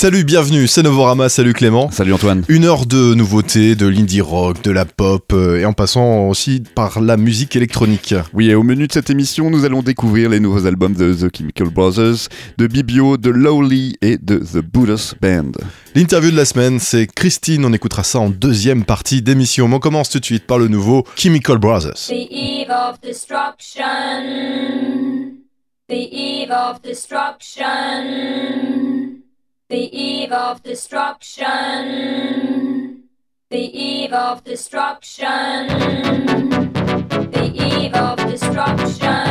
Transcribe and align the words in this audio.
Salut, 0.00 0.22
bienvenue, 0.22 0.68
c'est 0.68 0.84
Novorama, 0.84 1.28
salut 1.28 1.52
Clément. 1.52 1.90
Salut 1.90 2.12
Antoine. 2.12 2.44
Une 2.46 2.64
heure 2.64 2.86
de 2.86 3.14
nouveautés, 3.14 3.74
de 3.74 3.88
l'indie 3.88 4.20
rock, 4.20 4.62
de 4.62 4.70
la 4.70 4.84
pop, 4.84 5.32
euh, 5.32 5.58
et 5.58 5.64
en 5.64 5.72
passant 5.72 6.28
aussi 6.28 6.62
par 6.76 7.00
la 7.00 7.16
musique 7.16 7.56
électronique. 7.56 8.14
Oui, 8.32 8.48
et 8.48 8.54
au 8.54 8.62
menu 8.62 8.86
de 8.86 8.92
cette 8.92 9.10
émission, 9.10 9.50
nous 9.50 9.64
allons 9.64 9.82
découvrir 9.82 10.30
les 10.30 10.38
nouveaux 10.38 10.66
albums 10.66 10.94
de 10.94 11.12
The 11.12 11.36
Chemical 11.36 11.70
Brothers, 11.70 12.28
de 12.58 12.68
Bibio, 12.68 13.16
de 13.16 13.30
Lowly 13.30 13.96
et 14.00 14.18
de 14.18 14.38
The 14.38 14.58
Buddha's 14.58 15.16
Band. 15.20 15.50
L'interview 15.96 16.30
de 16.30 16.36
la 16.36 16.44
semaine, 16.44 16.78
c'est 16.78 17.08
Christine, 17.12 17.64
on 17.64 17.72
écoutera 17.72 18.04
ça 18.04 18.20
en 18.20 18.30
deuxième 18.30 18.84
partie 18.84 19.20
d'émission. 19.20 19.66
Mais 19.66 19.74
on 19.74 19.80
commence 19.80 20.10
tout 20.10 20.20
de 20.20 20.24
suite 20.24 20.46
par 20.46 20.58
le 20.60 20.68
nouveau 20.68 21.04
Chemical 21.16 21.58
Brothers. 21.58 22.06
The 22.06 22.12
eve 22.30 22.70
of 22.70 23.00
destruction. 23.00 23.82
The 25.88 26.08
eve 26.12 26.52
of 26.52 26.82
destruction. 26.82 27.64
The 29.70 29.94
eve 29.94 30.32
of 30.32 30.62
destruction. 30.62 31.44
The 33.50 33.58
eve 33.58 34.14
of 34.14 34.42
destruction. 34.42 35.68
The 37.32 37.52
eve 37.52 37.94
of 37.94 38.16
destruction. 38.16 39.27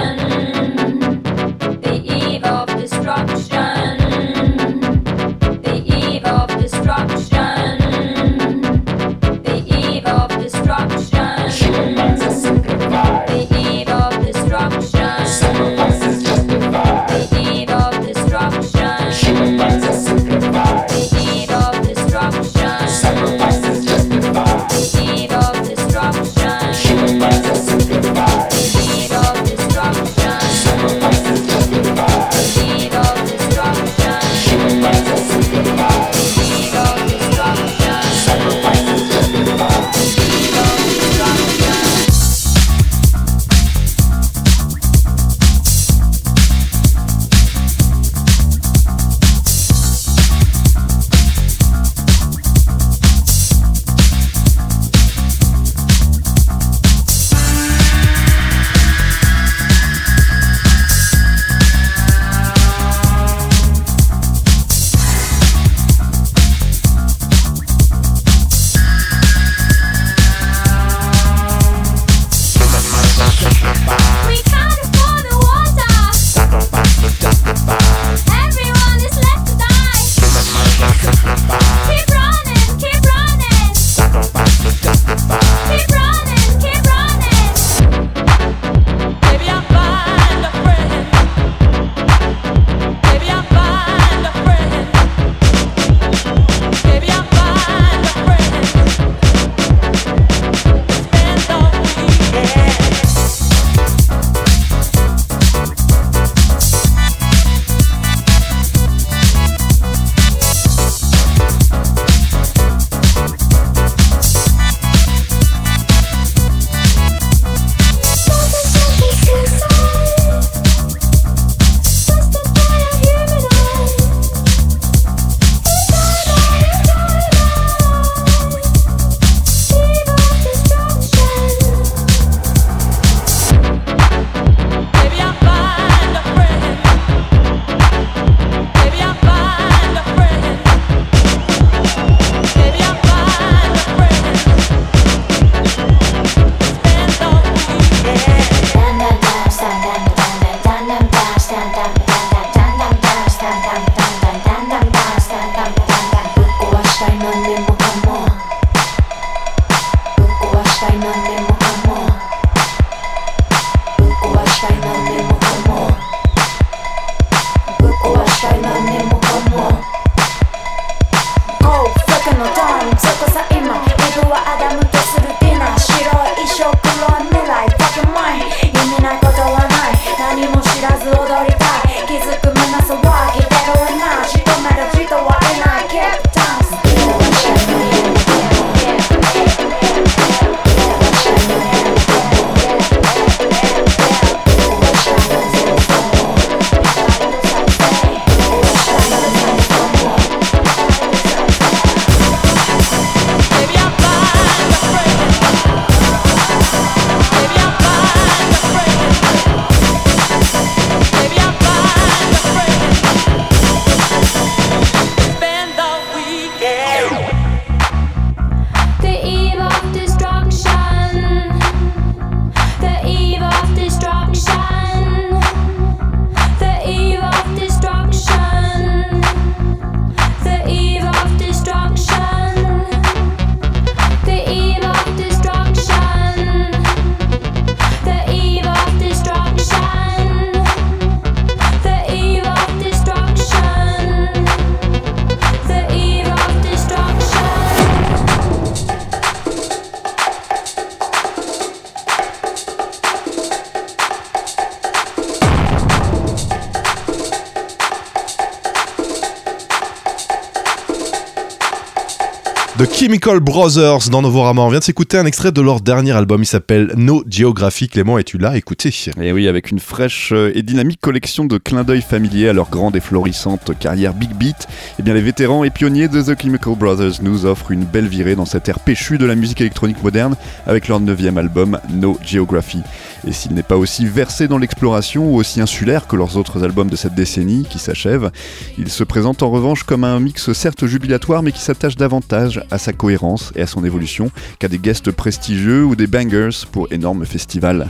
Chemical 263.28 263.44
Brothers 263.44 264.10
dans 264.10 264.22
Novorama. 264.22 264.62
On 264.62 264.70
vient 264.70 264.80
de 264.80 264.84
s'écouter 264.86 265.18
un 265.18 265.26
extrait 265.26 265.52
de 265.52 265.60
leur 265.60 265.82
dernier 265.82 266.14
album. 266.14 266.44
Il 266.44 266.46
s'appelle 266.46 266.94
No 266.96 267.26
Geography. 267.28 267.90
Clément, 267.90 268.18
es-tu 268.18 268.38
là? 268.38 268.56
Écoutez. 268.56 268.94
Et 269.22 269.34
oui, 269.34 269.50
avec 269.50 269.70
une 269.70 269.80
fraîche 269.80 270.32
euh, 270.32 270.54
et 270.56 270.64
dynamique 270.64 271.02
collection 271.02 271.44
de 271.44 271.58
clins 271.58 271.84
d'œil 271.84 272.02
familiers 272.02 272.48
à 272.48 272.54
leur 272.54 272.70
grande 272.70 272.96
et 272.96 273.02
florissante 273.02 273.78
carrière 273.78 274.14
Big 274.14 274.34
Beat, 274.34 274.68
eh 274.98 275.04
bien 275.04 275.14
les 275.14 275.20
vétérans 275.20 275.66
et 275.66 275.72
pionniers 275.72 276.08
de 276.08 276.22
The 276.22 276.42
Chemical 276.42 276.76
Brothers 276.76 277.22
nous 277.22 277.46
offrent 277.46 277.72
une 277.72 277.84
belle 277.84 278.08
virée 278.08 278.36
dans 278.36 278.46
cette 278.46 278.70
ère 278.70 278.80
péchue 278.80 279.18
de 279.18 279.26
la 279.26 279.36
musique 279.36 279.60
électronique 279.60 280.02
moderne 280.02 280.38
avec 280.66 280.88
leur 280.88 281.02
neuvième 281.02 281.38
album 281.38 281.80
No 281.90 282.18
Geography. 282.26 282.80
Et 283.28 283.34
s'il 283.34 283.54
n'est 283.56 283.64
pas 283.64 283.76
aussi 283.76 284.06
versé 284.06 284.48
dans 284.48 284.58
l'exploration 284.58 285.34
ou 285.34 285.36
aussi 285.36 285.60
insulaire 285.60 286.08
que 286.08 286.16
leurs 286.16 286.38
autres 286.38 286.64
albums 286.64 286.90
de 286.90 286.96
cette 286.96 287.16
décennie 287.16 287.66
qui 287.70 287.80
s'achève, 287.80 288.32
il 288.78 288.88
se 288.88 289.04
présente 289.04 289.44
en 289.44 289.50
revanche 289.50 289.84
comme 289.84 290.06
un 290.06 290.18
mix 290.22 290.54
certes 290.54 290.86
jubilatoire 290.86 291.44
mais 291.44 291.52
qui 291.52 291.62
s'attache 291.62 291.98
davantage 291.98 292.64
à 292.72 292.78
sa 292.78 292.94
cohérence 292.94 293.17
et 293.56 293.62
à 293.62 293.68
son 293.68 293.84
évolution 293.84 294.32
qu'à 294.60 294.68
des 294.68 294.78
guests 294.78 295.12
prestigieux 295.12 295.84
ou 295.84 295.96
des 295.96 296.08
bangers 296.08 296.66
pour 296.72 296.88
énormes 296.92 297.26
festivals. 297.26 297.90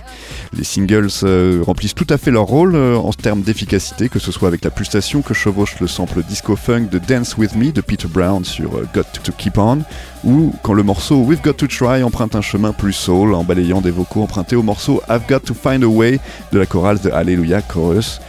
Les 0.53 0.63
singles 0.63 1.09
euh, 1.23 1.61
remplissent 1.65 1.95
tout 1.95 2.07
à 2.09 2.17
fait 2.17 2.31
leur 2.31 2.45
rôle 2.45 2.75
euh, 2.75 2.95
en 2.95 3.11
termes 3.11 3.41
d'efficacité, 3.41 4.09
que 4.09 4.19
ce 4.19 4.31
soit 4.31 4.47
avec 4.47 4.63
la 4.63 4.71
pulsation 4.71 5.21
que 5.21 5.33
chevauche 5.33 5.79
le 5.79 5.87
sample 5.87 6.23
disco-funk 6.23 6.87
de 6.91 6.99
Dance 6.99 7.37
With 7.37 7.55
Me 7.55 7.71
de 7.71 7.81
Peter 7.81 8.07
Brown 8.07 8.43
sur 8.45 8.75
euh, 8.77 8.87
Got 8.93 9.03
to 9.23 9.31
Keep 9.37 9.57
On, 9.57 9.79
ou 10.23 10.53
quand 10.63 10.73
le 10.73 10.83
morceau 10.83 11.17
We've 11.17 11.41
Got 11.41 11.53
to 11.53 11.67
Try 11.67 12.03
emprunte 12.03 12.35
un 12.35 12.41
chemin 12.41 12.71
plus 12.71 12.93
soul 12.93 13.33
en 13.33 13.43
balayant 13.43 13.81
des 13.81 13.91
vocaux 13.91 14.23
empruntés 14.23 14.55
au 14.55 14.63
morceau 14.63 15.01
I've 15.09 15.27
Got 15.27 15.39
to 15.39 15.53
Find 15.53 15.83
a 15.83 15.87
Way 15.87 16.19
de 16.51 16.59
la 16.59 16.65
chorale 16.65 16.99
de 16.99 17.09
Hallelujah 17.11 17.61
Chorus, 17.61 18.21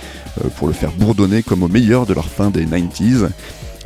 pour 0.56 0.68
le 0.68 0.72
faire 0.72 0.92
bourdonner 0.92 1.42
comme 1.42 1.62
au 1.62 1.68
meilleur 1.68 2.06
de 2.06 2.14
leur 2.14 2.26
fin 2.26 2.50
des 2.50 2.64
90s. 2.64 3.28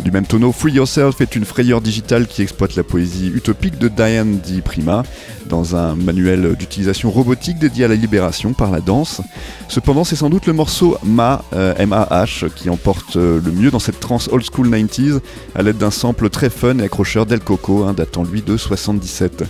Du 0.00 0.11
même 0.11 0.27
tonneau, 0.27 0.53
Free 0.53 0.73
Yourself 0.73 1.21
est 1.21 1.37
une 1.37 1.44
frayeur 1.44 1.81
digitale 1.81 2.27
qui 2.27 2.43
exploite 2.43 2.77
la 2.77 2.83
poésie 2.83 3.29
utopique 3.29 3.79
de 3.79 3.89
Diane 3.89 4.39
Di 4.39 4.62
Prima 4.62 5.03
dans 5.49 5.77
un 5.77 5.94
manuel 5.94 6.56
d'utilisation 6.56 7.11
robotique 7.11 7.59
dédié 7.59 7.85
à 7.85 7.89
la 7.89 7.94
libération 7.94 8.55
par 8.55 8.71
la 8.71 8.81
danse. 8.81 9.21
Cependant, 9.69 10.03
c'est 10.03 10.17
sans 10.17 10.31
doute 10.31 10.47
le 10.47 10.55
morceau 10.55 10.97
Ma, 11.05 11.44
euh, 11.53 11.75
M-A-H, 11.77 12.49
qui 12.55 12.71
emporte 12.71 13.17
euh, 13.17 13.39
le 13.44 13.53
mieux 13.53 13.71
dans 13.71 13.79
cette 13.79 14.00
trance 14.00 14.29
old 14.33 14.44
school 14.50 14.69
90s 14.69 15.21
à 15.55 15.62
l'aide 15.62 15.77
d'un 15.77 15.91
sample 15.91 16.31
très 16.31 16.49
fun 16.49 16.79
et 16.79 16.85
accrocheur 16.85 17.27
d'El 17.27 17.41
Coco, 17.41 17.85
hein, 17.85 17.93
datant 17.93 18.25
lui 18.25 18.41
de 18.41 18.56
77. 18.56 19.44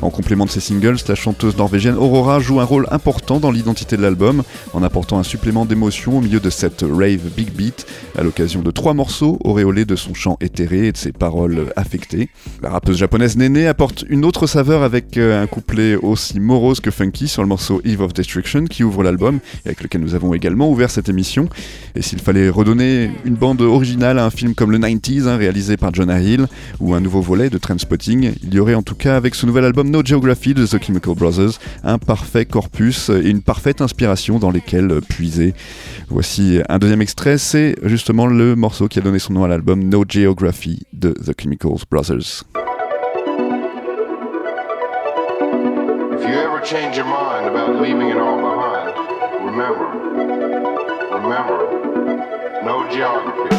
En 0.00 0.10
complément 0.10 0.44
de 0.44 0.50
ses 0.50 0.60
singles, 0.60 0.98
la 1.08 1.16
chanteuse 1.16 1.56
norvégienne 1.56 1.96
Aurora 1.96 2.38
joue 2.38 2.60
un 2.60 2.64
rôle 2.64 2.86
important 2.92 3.40
dans 3.40 3.50
l'identité 3.50 3.96
de 3.96 4.02
l'album 4.02 4.44
en 4.74 4.84
apportant 4.84 5.18
un 5.18 5.24
supplément 5.24 5.64
d'émotion 5.64 6.18
au 6.18 6.20
milieu 6.20 6.38
de 6.38 6.50
cette 6.50 6.82
rave 6.82 7.30
big 7.36 7.52
beat 7.52 7.84
à 8.16 8.22
l'occasion 8.22 8.62
de 8.62 8.70
trois 8.70 8.94
morceaux 8.94 9.38
auréolés 9.42 9.84
de 9.88 9.96
son 9.96 10.14
chant 10.14 10.36
éthéré 10.40 10.86
et 10.86 10.92
de 10.92 10.96
ses 10.96 11.10
paroles 11.10 11.72
affectées. 11.74 12.28
La 12.62 12.70
rappeuse 12.70 12.98
japonaise 12.98 13.36
Nene 13.36 13.66
apporte 13.66 14.04
une 14.08 14.24
autre 14.24 14.46
saveur 14.46 14.82
avec 14.82 15.16
euh, 15.16 15.42
un 15.42 15.46
couplet 15.46 15.96
aussi 15.96 16.38
morose 16.38 16.78
que 16.78 16.92
funky 16.92 17.26
sur 17.26 17.42
le 17.42 17.48
morceau 17.48 17.80
Eve 17.84 18.02
of 18.02 18.12
Destruction 18.12 18.64
qui 18.66 18.84
ouvre 18.84 19.02
l'album 19.02 19.40
et 19.64 19.70
avec 19.70 19.82
lequel 19.82 20.02
nous 20.02 20.14
avons 20.14 20.34
également 20.34 20.70
ouvert 20.70 20.90
cette 20.90 21.08
émission. 21.08 21.48
Et 21.96 22.02
s'il 22.02 22.20
fallait 22.20 22.50
redonner 22.50 23.10
une 23.24 23.34
bande 23.34 23.62
originale 23.62 24.18
à 24.18 24.26
un 24.26 24.30
film 24.30 24.54
comme 24.54 24.70
le 24.70 24.78
90s 24.78 25.26
hein, 25.26 25.36
réalisé 25.36 25.76
par 25.76 25.92
Jonah 25.94 26.20
Hill 26.20 26.46
ou 26.78 26.94
un 26.94 27.00
nouveau 27.00 27.20
volet 27.20 27.50
de 27.50 27.58
Trainspotting, 27.58 28.34
il 28.42 28.54
y 28.54 28.60
aurait 28.60 28.74
en 28.74 28.82
tout 28.82 28.94
cas 28.94 29.16
avec 29.16 29.34
ce 29.34 29.46
nouvel 29.46 29.64
album 29.64 29.90
No 29.90 30.02
Geography 30.04 30.54
de 30.54 30.66
The 30.66 30.80
Chemical 30.82 31.14
Brothers 31.14 31.58
un 31.82 31.98
parfait 31.98 32.44
corpus 32.44 33.08
et 33.08 33.30
une 33.30 33.42
parfaite 33.42 33.80
inspiration 33.80 34.38
dans 34.38 34.50
lesquels 34.50 35.00
puiser. 35.08 35.54
Voici 36.08 36.60
un 36.68 36.78
deuxième 36.78 37.02
extrait, 37.02 37.38
c'est 37.38 37.76
justement 37.82 38.26
le 38.26 38.54
morceau 38.54 38.88
qui 38.88 38.98
a 38.98 39.02
donné 39.02 39.18
son 39.18 39.32
nom 39.32 39.44
à 39.44 39.48
l'album 39.48 39.77
No 39.78 40.04
Geography 40.04 40.82
de 40.92 41.12
The 41.14 41.34
Chemicals 41.34 41.84
Brothers. 41.84 42.44
If 46.12 46.22
you 46.28 46.34
ever 46.34 46.60
change 46.60 46.96
your 46.96 47.06
mind 47.06 47.46
about 47.46 47.80
leaving 47.80 48.08
it 48.08 48.16
all 48.16 48.38
behind, 48.38 48.96
remember, 49.44 49.86
remember, 51.14 51.58
no 52.64 52.88
geography. 52.90 53.54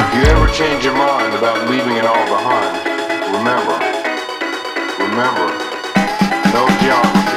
If 0.00 0.14
you 0.16 0.22
ever 0.32 0.48
change 0.52 0.84
your 0.84 0.96
mind 0.96 1.34
about 1.34 1.70
leaving 1.70 1.96
it 1.96 2.04
all 2.04 2.26
behind, 2.26 2.84
remember, 3.30 3.78
remember, 4.98 5.46
no 6.52 6.66
geography. 6.80 7.31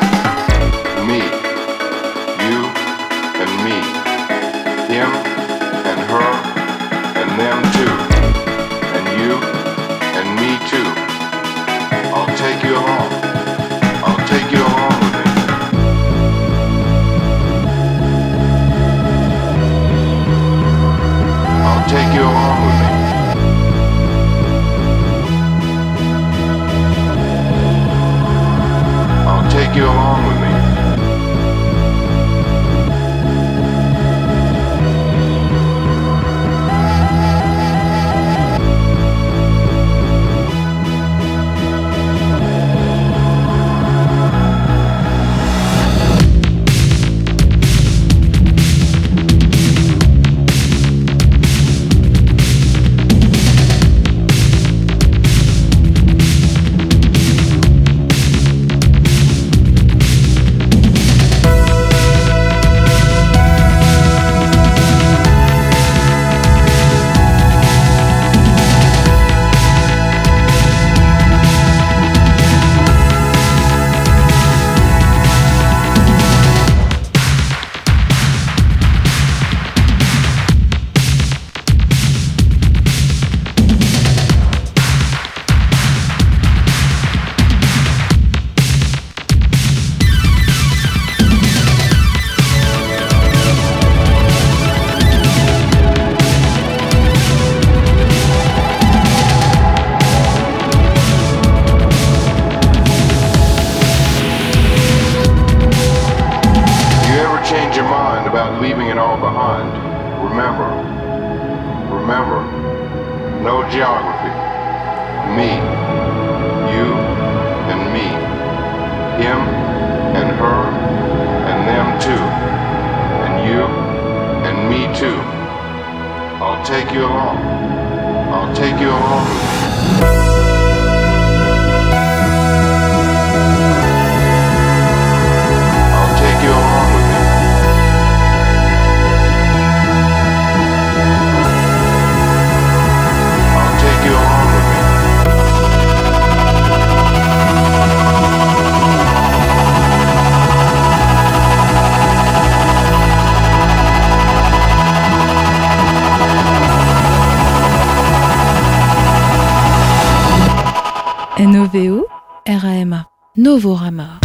Novorama. 163.55 164.24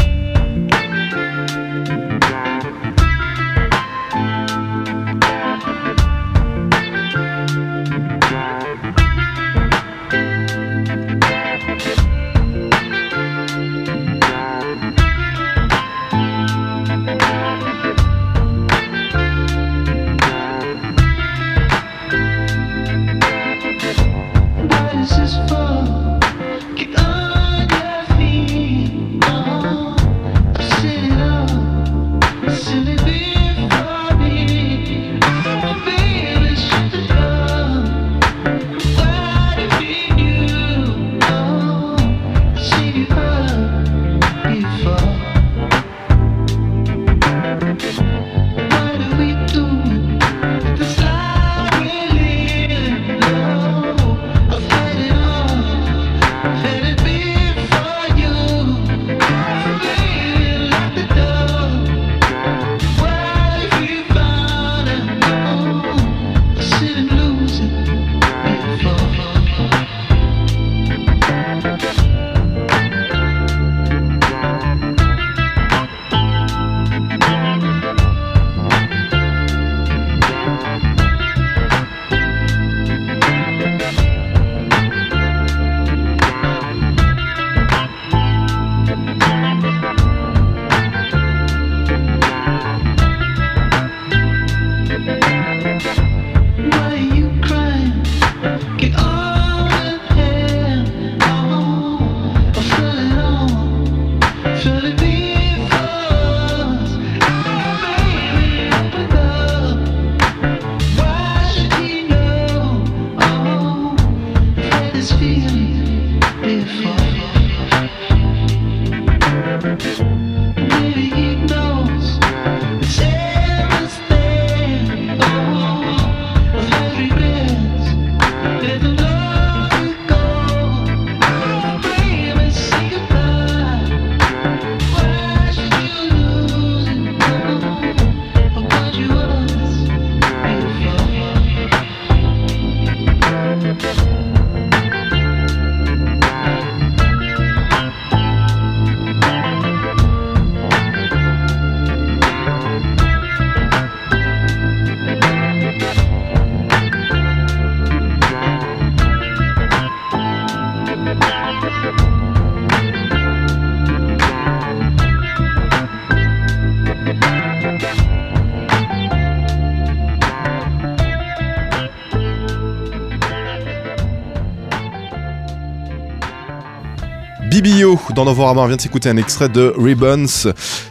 Dans 178.14 178.25
Novorama, 178.25 178.62
on 178.62 178.67
vient 178.67 178.76
de 178.76 178.81
s'écouter 178.81 179.09
un 179.09 179.17
extrait 179.17 179.49
de 179.49 179.73
Ribbons, 179.76 180.26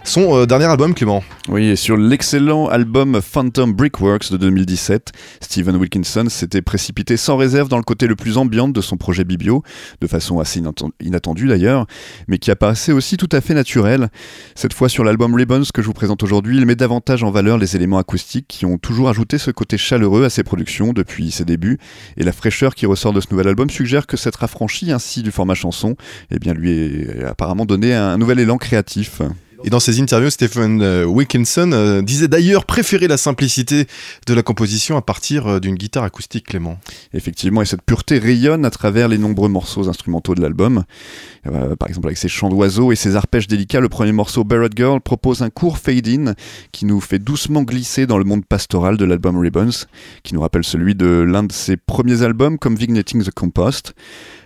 son 0.03 0.37
euh, 0.37 0.45
dernier 0.45 0.65
album 0.65 0.93
Clément. 0.93 1.23
Oui, 1.49 1.65
et 1.65 1.75
sur 1.75 1.97
l'excellent 1.97 2.67
album 2.67 3.19
Phantom 3.21 3.73
Brickworks 3.73 4.31
de 4.31 4.37
2017, 4.37 5.11
Stephen 5.41 5.75
Wilkinson 5.75 6.27
s'était 6.29 6.61
précipité 6.61 7.17
sans 7.17 7.35
réserve 7.35 7.67
dans 7.67 7.77
le 7.77 7.83
côté 7.83 8.07
le 8.07 8.15
plus 8.15 8.37
ambiant 8.37 8.67
de 8.67 8.81
son 8.81 8.95
projet 8.97 9.23
Bibio, 9.23 9.63
de 10.01 10.07
façon 10.07 10.39
assez 10.39 10.61
inatten- 10.61 10.91
inattendue 11.01 11.47
d'ailleurs, 11.47 11.87
mais 12.27 12.37
qui 12.37 12.51
apparaissait 12.51 12.91
aussi 12.91 13.17
tout 13.17 13.29
à 13.31 13.41
fait 13.41 13.53
naturel. 13.53 14.09
Cette 14.55 14.73
fois 14.73 14.87
sur 14.87 15.03
l'album 15.03 15.33
Ribbons 15.35 15.63
que 15.73 15.81
je 15.81 15.87
vous 15.87 15.93
présente 15.93 16.23
aujourd'hui, 16.23 16.57
il 16.57 16.65
met 16.65 16.75
davantage 16.75 17.23
en 17.23 17.31
valeur 17.31 17.57
les 17.57 17.75
éléments 17.75 17.97
acoustiques 17.97 18.45
qui 18.47 18.65
ont 18.65 18.77
toujours 18.77 19.09
ajouté 19.09 19.37
ce 19.37 19.51
côté 19.51 19.77
chaleureux 19.77 20.23
à 20.25 20.29
ses 20.29 20.43
productions 20.43 20.93
depuis 20.93 21.31
ses 21.31 21.45
débuts, 21.45 21.79
et 22.17 22.23
la 22.23 22.31
fraîcheur 22.31 22.75
qui 22.75 22.85
ressort 22.85 23.13
de 23.13 23.21
ce 23.21 23.27
nouvel 23.31 23.47
album 23.47 23.69
suggère 23.69 24.07
que 24.07 24.15
s'être 24.17 24.43
affranchi 24.43 24.91
ainsi 24.91 25.23
du 25.23 25.31
format 25.31 25.55
chanson, 25.55 25.95
eh 26.31 26.39
bien 26.39 26.53
lui 26.53 26.71
est 26.71 27.08
apparemment 27.27 27.65
donné 27.65 27.93
un 27.93 28.17
nouvel 28.17 28.39
élan 28.39 28.57
créatif. 28.57 29.21
Et 29.65 29.69
dans 29.69 29.81
ses 29.81 29.99
interviews, 29.99 30.29
Stephen 30.29 30.81
euh, 30.81 31.03
Wilkinson 31.03 31.71
euh, 31.73 32.01
disait 32.01 32.29
d'ailleurs 32.29 32.63
préférer 32.63 33.09
la 33.09 33.17
simplicité 33.17 33.87
de 34.25 34.33
la 34.33 34.41
composition 34.41 34.95
à 34.95 35.01
partir 35.01 35.47
euh, 35.47 35.59
d'une 35.59 35.75
guitare 35.75 36.05
acoustique, 36.05 36.47
Clément. 36.47 36.79
Effectivement, 37.13 37.61
et 37.61 37.65
cette 37.65 37.81
pureté 37.81 38.19
rayonne 38.19 38.63
à 38.63 38.69
travers 38.69 39.09
les 39.09 39.17
nombreux 39.17 39.49
morceaux 39.49 39.89
instrumentaux 39.89 40.33
de 40.33 40.41
l'album. 40.41 40.85
Euh, 41.47 41.75
par 41.75 41.89
exemple, 41.89 42.07
avec 42.07 42.17
ses 42.17 42.29
chants 42.29 42.47
d'oiseaux 42.47 42.93
et 42.93 42.95
ses 42.95 43.17
arpèges 43.17 43.47
délicats, 43.47 43.81
le 43.81 43.89
premier 43.89 44.13
morceau, 44.13 44.45
Barrett 44.45 44.71
Girl, 44.75 45.01
propose 45.01 45.41
un 45.41 45.49
court 45.49 45.77
fade-in 45.77 46.35
qui 46.71 46.85
nous 46.85 47.01
fait 47.01 47.19
doucement 47.19 47.63
glisser 47.63 48.07
dans 48.07 48.17
le 48.17 48.23
monde 48.23 48.45
pastoral 48.45 48.95
de 48.95 49.03
l'album 49.03 49.37
Ribbons, 49.37 49.87
qui 50.23 50.35
nous 50.35 50.41
rappelle 50.41 50.63
celui 50.63 50.95
de 50.95 51.25
l'un 51.27 51.43
de 51.43 51.51
ses 51.51 51.75
premiers 51.75 52.21
albums 52.21 52.57
comme 52.57 52.77
Vigneting 52.77 53.23
the 53.23 53.31
Compost. 53.31 53.93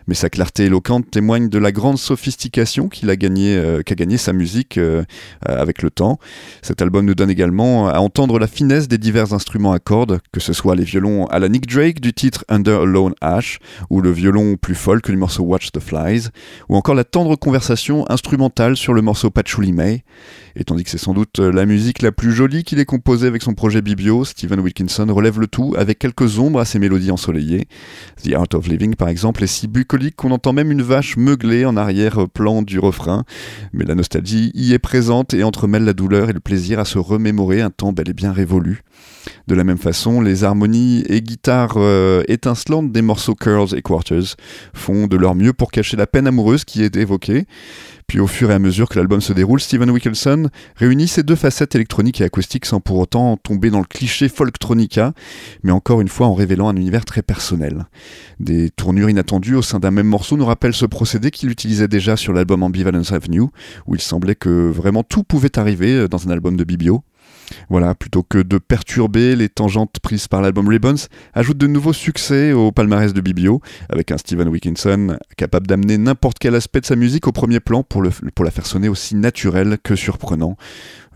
Mais 0.08 0.16
sa 0.16 0.30
clarté 0.30 0.66
éloquente 0.66 1.10
témoigne 1.10 1.50
de 1.50 1.58
la 1.58 1.72
grande 1.72 1.98
sophistication 1.98 2.90
euh, 3.04 3.82
qu'a 3.84 3.96
gagné 3.96 4.18
sa 4.18 4.34
musique 4.34 4.78
euh, 4.78 5.04
euh, 5.50 5.62
avec 5.62 5.82
le 5.82 5.90
temps. 5.90 6.20
Cet 6.62 6.82
album 6.82 7.06
nous 7.06 7.16
donne 7.16 7.30
également 7.30 7.88
à 7.90 8.00
entendre 8.00 8.40
la 8.40 8.48
finesse 8.48 8.88
des 8.88 8.98
divers 8.98 9.34
instruments 9.34 9.72
à 9.72 9.80
cordes, 9.80 10.20
que 10.32 10.40
ce 10.40 10.54
soit 10.54 10.76
les 10.76 10.84
violons 10.84 11.26
à 11.28 11.40
la 11.40 11.50
Nick 11.50 11.68
Drake 11.68 12.02
du 12.02 12.14
titre 12.14 12.46
Under 12.50 12.82
a 12.82 12.86
Lone 12.86 13.14
Ash, 13.22 13.60
ou 13.90 14.02
le 14.02 14.12
violon 14.12 14.58
plus 14.58 14.76
folk 14.76 15.10
du 15.10 15.18
morceau 15.18 15.44
Watch 15.44 15.72
the 15.72 15.80
Flies, 15.80 16.30
ou 16.70 16.76
encore 16.76 16.96
la 16.96 17.04
tendre 17.04 17.36
conversation 17.36 18.10
instrumentale 18.10 18.78
sur 18.78 18.94
le 18.94 19.02
morceau 19.02 19.30
Patchouli 19.30 19.72
May. 19.72 20.04
Et 20.56 20.64
tandis 20.64 20.84
que 20.84 20.90
c'est 20.90 21.00
sans 21.00 21.14
doute 21.14 21.40
la 21.40 21.66
musique 21.66 22.02
la 22.02 22.12
plus 22.12 22.32
jolie 22.32 22.64
qu'il 22.64 22.80
ait 22.80 22.86
composée 22.86 23.28
avec 23.28 23.42
son 23.42 23.54
projet 23.54 23.82
Bibio, 23.82 24.24
Stephen 24.24 24.60
Wilkinson 24.60 25.08
relève 25.10 25.40
le 25.40 25.48
tout 25.48 25.74
avec 25.78 25.98
quelques 25.98 26.38
ombres 26.38 26.60
à 26.60 26.66
ses 26.66 26.78
mélodies 26.78 27.12
ensoleillées. 27.12 27.68
The 28.24 28.34
Art 28.34 28.48
of 28.54 28.68
Living, 28.68 28.96
par 28.96 29.10
exemple, 29.10 29.44
est 29.44 29.48
si 29.48 29.68
bucolique 29.68 29.93
qu'on 30.16 30.32
entend 30.32 30.54
même 30.54 30.72
une 30.72 30.82
vache 30.82 31.18
meugler 31.18 31.66
en 31.66 31.78
arrière-plan 31.78 32.62
du 32.62 32.80
refrain. 32.80 33.24
Mais 33.74 33.86
la 33.86 33.96
nostalgie 33.96 34.52
y 34.54 34.74
est 34.74 34.80
présente 34.80 35.34
et 35.34 35.44
entremêle 35.44 35.84
la 35.84 35.94
douleur 35.94 36.30
et 36.30 36.34
le 36.34 36.40
plaisir 36.40 36.80
à 36.80 36.86
se 36.86 36.98
remémorer 36.98 37.62
un 37.62 37.70
temps 37.70 37.94
bel 37.94 38.10
et 38.10 38.14
bien 38.14 38.32
révolu. 38.32 38.82
De 39.48 39.56
la 39.56 39.64
même 39.64 39.78
façon, 39.78 40.22
les 40.22 40.44
harmonies 40.44 41.04
et 41.08 41.22
guitares 41.22 41.76
euh, 41.78 42.24
étincelantes 42.28 42.92
des 42.92 43.02
morceaux 43.02 43.36
Curls 43.36 43.76
et 43.76 43.82
Quarters 43.82 44.36
font 44.74 45.08
de 45.08 45.18
leur 45.18 45.36
mieux 45.36 45.54
pour 45.54 45.72
cacher 45.72 45.98
la 45.98 46.08
peine 46.08 46.28
amoureuse 46.28 46.66
qui 46.66 46.84
est 46.84 46.96
évoquée. 46.96 47.46
Puis 48.08 48.20
au 48.20 48.28
fur 48.28 48.52
et 48.52 48.54
à 48.54 48.60
mesure 48.60 48.90
que 48.90 48.98
l'album 48.98 49.22
se 49.22 49.34
déroule, 49.34 49.60
Stephen 49.60 49.90
Wilkinson 49.90 50.50
réunit 50.76 51.08
ces 51.08 51.24
deux 51.24 51.36
facettes 51.36 51.76
électroniques 51.76 52.22
et 52.22 52.24
acoustiques 52.24 52.66
sans 52.66 52.80
pour 52.80 52.98
autant 52.98 53.38
tomber 53.38 53.70
dans 53.70 53.80
le 53.80 53.86
cliché 53.86 54.30
folktronica, 54.30 55.14
mais 55.64 55.72
encore 55.72 56.02
une 56.02 56.08
fois 56.08 56.28
en 56.28 56.34
révélant 56.34 56.70
un 56.70 56.76
univers 56.76 57.06
très 57.06 57.22
personnel. 57.22 57.86
Des 58.40 58.70
tournures 58.70 59.10
inattendues 59.10 59.56
au 59.56 59.62
sein 59.62 59.80
d'un 59.80 59.92
même 59.92 60.08
morceau 60.08 60.38
nous 60.38 60.46
rappelle 60.46 60.74
ce 60.74 60.86
procédé 60.86 61.32
qu'il 61.32 61.50
utilisait 61.50 61.88
déjà 61.88 62.18
sur 62.18 62.34
l'album 62.34 62.64
Ambivalence 62.64 63.12
Avenue, 63.12 63.48
où 63.88 63.96
il 63.96 64.02
semblait 64.02 64.36
que 64.36 64.70
vraiment 64.70 65.04
tout 65.04 65.24
pouvait 65.24 65.58
arriver 65.58 66.08
dans 66.08 66.28
un 66.28 66.32
album 66.32 66.56
de 66.56 66.64
Bibio. 66.64 67.04
Voilà, 67.70 67.96
plutôt 67.96 68.24
que 68.24 68.38
de 68.38 68.58
perturber 68.58 69.36
les 69.36 69.50
tangentes 69.50 70.00
prises 70.02 70.28
par 70.28 70.42
l'album 70.42 70.68
Ribbons, 70.68 71.08
ajoute 71.34 71.58
de 71.58 71.68
nouveaux 71.68 71.94
succès 71.94 72.52
au 72.52 72.72
palmarès 72.72 73.14
de 73.14 73.22
Bibio, 73.22 73.62
avec 73.90 74.12
un 74.12 74.18
Steven 74.18 74.48
Wilkinson 74.48 75.18
capable 75.38 75.68
d'amener 75.68 75.98
n'importe 75.98 76.40
quel 76.40 76.56
aspect 76.56 76.82
de 76.82 76.86
sa 76.86 76.96
musique 76.96 77.28
au 77.28 77.32
premier 77.32 77.60
plan 77.60 77.84
pour, 77.84 78.04
la 78.04 78.52
faire 78.52 78.66
sonner 78.66 78.90
aussi 78.90 79.16
naturelle 79.16 79.78
que 79.82 79.96
surprenant. 79.96 80.58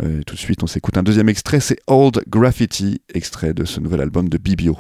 Euh, 0.04 0.22
tout 0.26 0.36
de 0.36 0.40
suite, 0.40 0.64
on 0.64 0.68
s'écoute 0.68 0.98
un 0.98 1.04
deuxième 1.04 1.30
extrait, 1.30 1.60
c'est 1.60 1.80
Old 1.88 2.24
Graffiti, 2.30 3.02
extrait 3.14 3.54
de 3.54 3.66
ce 3.66 3.80
nouvel 3.80 4.02
album 4.02 4.30
de 4.30 4.38
Bibio. 4.38 4.78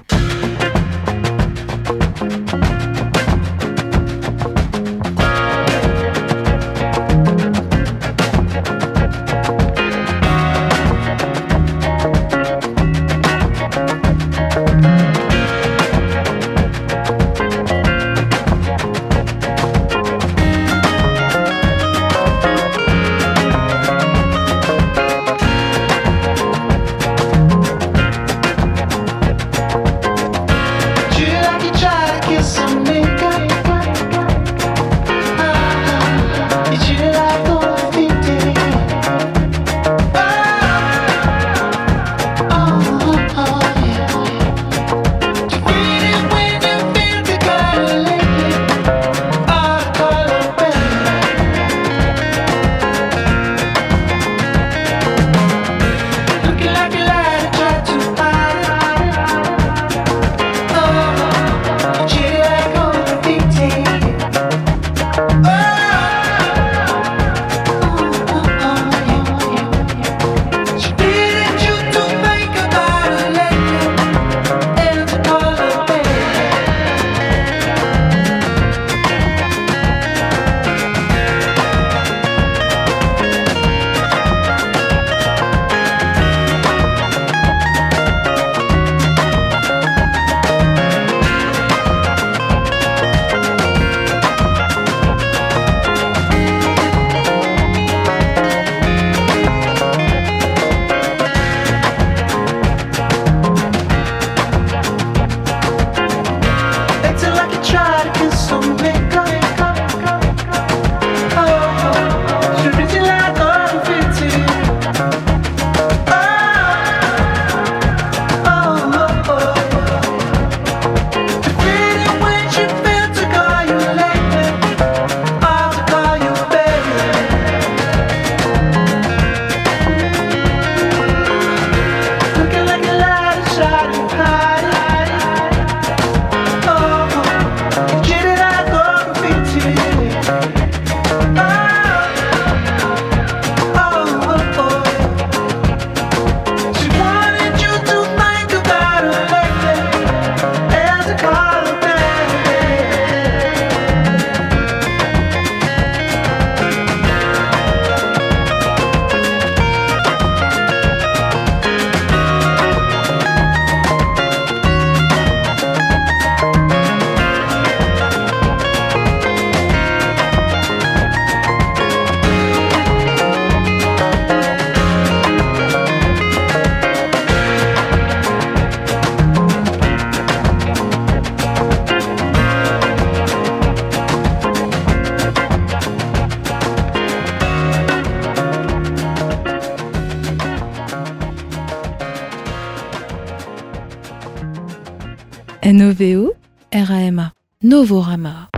Novorama 197.77 198.49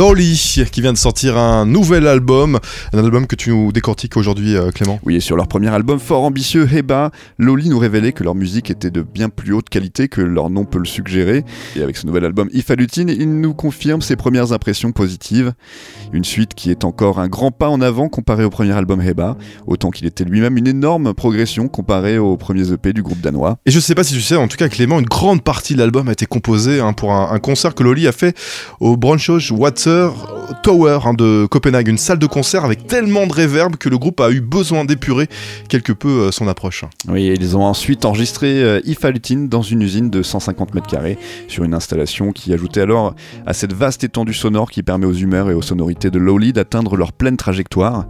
Lorly, 0.00 0.64
qui 0.72 0.80
vient 0.80 0.94
de 0.94 0.98
sortir 0.98 1.36
un 1.36 1.66
nouvel 1.66 2.06
album, 2.06 2.58
un 2.94 3.04
album 3.04 3.26
que 3.26 3.36
tu 3.36 3.50
nous 3.50 3.70
décortiques 3.70 4.16
aujourd'hui, 4.16 4.56
euh, 4.56 4.70
Clément. 4.70 4.98
Oui, 5.04 5.16
et 5.16 5.20
sur 5.20 5.36
leur 5.36 5.46
premier 5.46 5.68
album 5.68 6.00
fort 6.00 6.24
ambitieux, 6.24 6.66
Heba, 6.72 7.10
Loli 7.36 7.68
nous 7.68 7.78
révélait 7.78 8.12
que 8.12 8.24
leur 8.24 8.34
musique 8.34 8.70
était 8.70 8.90
de 8.90 9.02
bien 9.02 9.28
plus 9.28 9.52
haute 9.52 9.68
qualité 9.68 10.08
que 10.08 10.22
leur 10.22 10.48
nom 10.48 10.64
peut 10.64 10.78
le 10.78 10.86
suggérer. 10.86 11.44
Et 11.76 11.82
avec 11.82 11.98
ce 11.98 12.06
nouvel 12.06 12.24
album 12.24 12.48
Ifalutine, 12.54 13.10
il 13.10 13.42
nous 13.42 13.52
confirme 13.52 14.00
ses 14.00 14.16
premières 14.16 14.52
impressions 14.52 14.90
positives. 14.90 15.52
Une 16.12 16.24
suite 16.24 16.54
qui 16.54 16.70
est 16.70 16.84
encore 16.84 17.20
un 17.20 17.28
grand 17.28 17.50
pas 17.50 17.68
en 17.68 17.80
avant 17.80 18.08
comparé 18.08 18.44
au 18.44 18.50
premier 18.50 18.72
album 18.72 19.00
Heba, 19.00 19.36
autant 19.66 19.90
qu'il 19.90 20.06
était 20.06 20.24
lui-même 20.24 20.56
une 20.56 20.66
énorme 20.66 21.14
progression 21.14 21.68
comparé 21.68 22.18
aux 22.18 22.36
premiers 22.36 22.72
EP 22.72 22.92
du 22.92 23.02
groupe 23.02 23.20
danois. 23.20 23.58
Et 23.66 23.70
je 23.70 23.78
sais 23.78 23.94
pas 23.94 24.04
si 24.04 24.14
tu 24.14 24.20
sais, 24.20 24.36
en 24.36 24.48
tout 24.48 24.56
cas 24.56 24.68
Clément, 24.68 24.98
une 24.98 25.06
grande 25.06 25.42
partie 25.42 25.74
de 25.74 25.78
l'album 25.78 26.08
a 26.08 26.12
été 26.12 26.26
composée 26.26 26.80
hein, 26.80 26.92
pour 26.92 27.12
un, 27.12 27.30
un 27.32 27.38
concert 27.38 27.74
que 27.74 27.82
Loli 27.82 28.08
a 28.08 28.12
fait 28.12 28.36
au 28.80 28.96
Braunschweig 28.96 29.52
Water 29.52 30.12
Tower 30.62 31.00
hein, 31.04 31.14
de 31.14 31.46
Copenhague, 31.46 31.88
une 31.88 31.98
salle 31.98 32.18
de 32.18 32.26
concert 32.26 32.64
avec 32.64 32.86
tellement 32.86 33.26
de 33.26 33.32
réverb 33.32 33.76
que 33.76 33.88
le 33.88 33.98
groupe 33.98 34.20
a 34.20 34.30
eu 34.30 34.40
besoin 34.40 34.84
d'épurer 34.84 35.28
quelque 35.68 35.92
peu 35.92 36.08
euh, 36.08 36.32
son 36.32 36.48
approche. 36.48 36.84
Oui, 37.08 37.26
et 37.26 37.34
ils 37.34 37.56
ont 37.56 37.64
ensuite 37.64 38.04
enregistré 38.04 38.62
euh, 38.62 38.80
Ifalutine 38.84 39.48
dans 39.48 39.62
une 39.62 39.82
usine 39.82 40.10
de 40.10 40.22
150 40.22 40.74
mètres 40.74 40.86
carrés 40.86 41.18
sur 41.48 41.64
une 41.64 41.74
installation 41.74 42.32
qui 42.32 42.52
ajoutait 42.52 42.80
alors 42.80 43.14
à 43.46 43.52
cette 43.52 43.72
vaste 43.72 44.04
étendue 44.04 44.34
sonore 44.34 44.70
qui 44.70 44.82
permet 44.82 45.06
aux 45.06 45.12
humeurs 45.12 45.50
et 45.50 45.54
aux 45.54 45.62
sonorités 45.62 45.99
de 46.08 46.18
Lowly 46.18 46.52
d'atteindre 46.52 46.96
leur 46.96 47.12
pleine 47.12 47.36
trajectoire. 47.36 48.06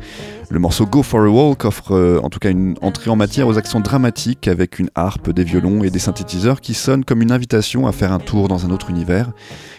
Le 0.51 0.59
morceau 0.59 0.87
Go 0.87 1.03
for 1.03 1.21
a 1.23 1.29
Walk 1.29 1.65
offre 1.65 1.93
euh, 1.93 2.21
en 2.23 2.29
tout 2.29 2.39
cas 2.39 2.51
une 2.51 2.77
entrée 2.83 3.11
en 3.11 3.17
matière 3.17 3.49
aux 3.49 3.57
accents 3.57 3.81
dramatiques 3.81 4.47
avec 4.49 4.79
une 4.79 4.91
harpe, 4.95 5.31
des 5.31 5.45
violons 5.45 5.83
et 5.83 5.91
des 5.91 5.99
synthétiseurs 5.99 6.61
qui 6.61 6.75
sonnent 6.75 7.05
comme 7.05 7.23
une 7.23 7.33
invitation 7.33 7.87
à 7.87 7.93
faire 7.93 8.13
un 8.13 8.19
tour 8.19 8.49
dans 8.49 8.67
un 8.67 8.71
autre 8.71 8.91
univers. 8.91 9.33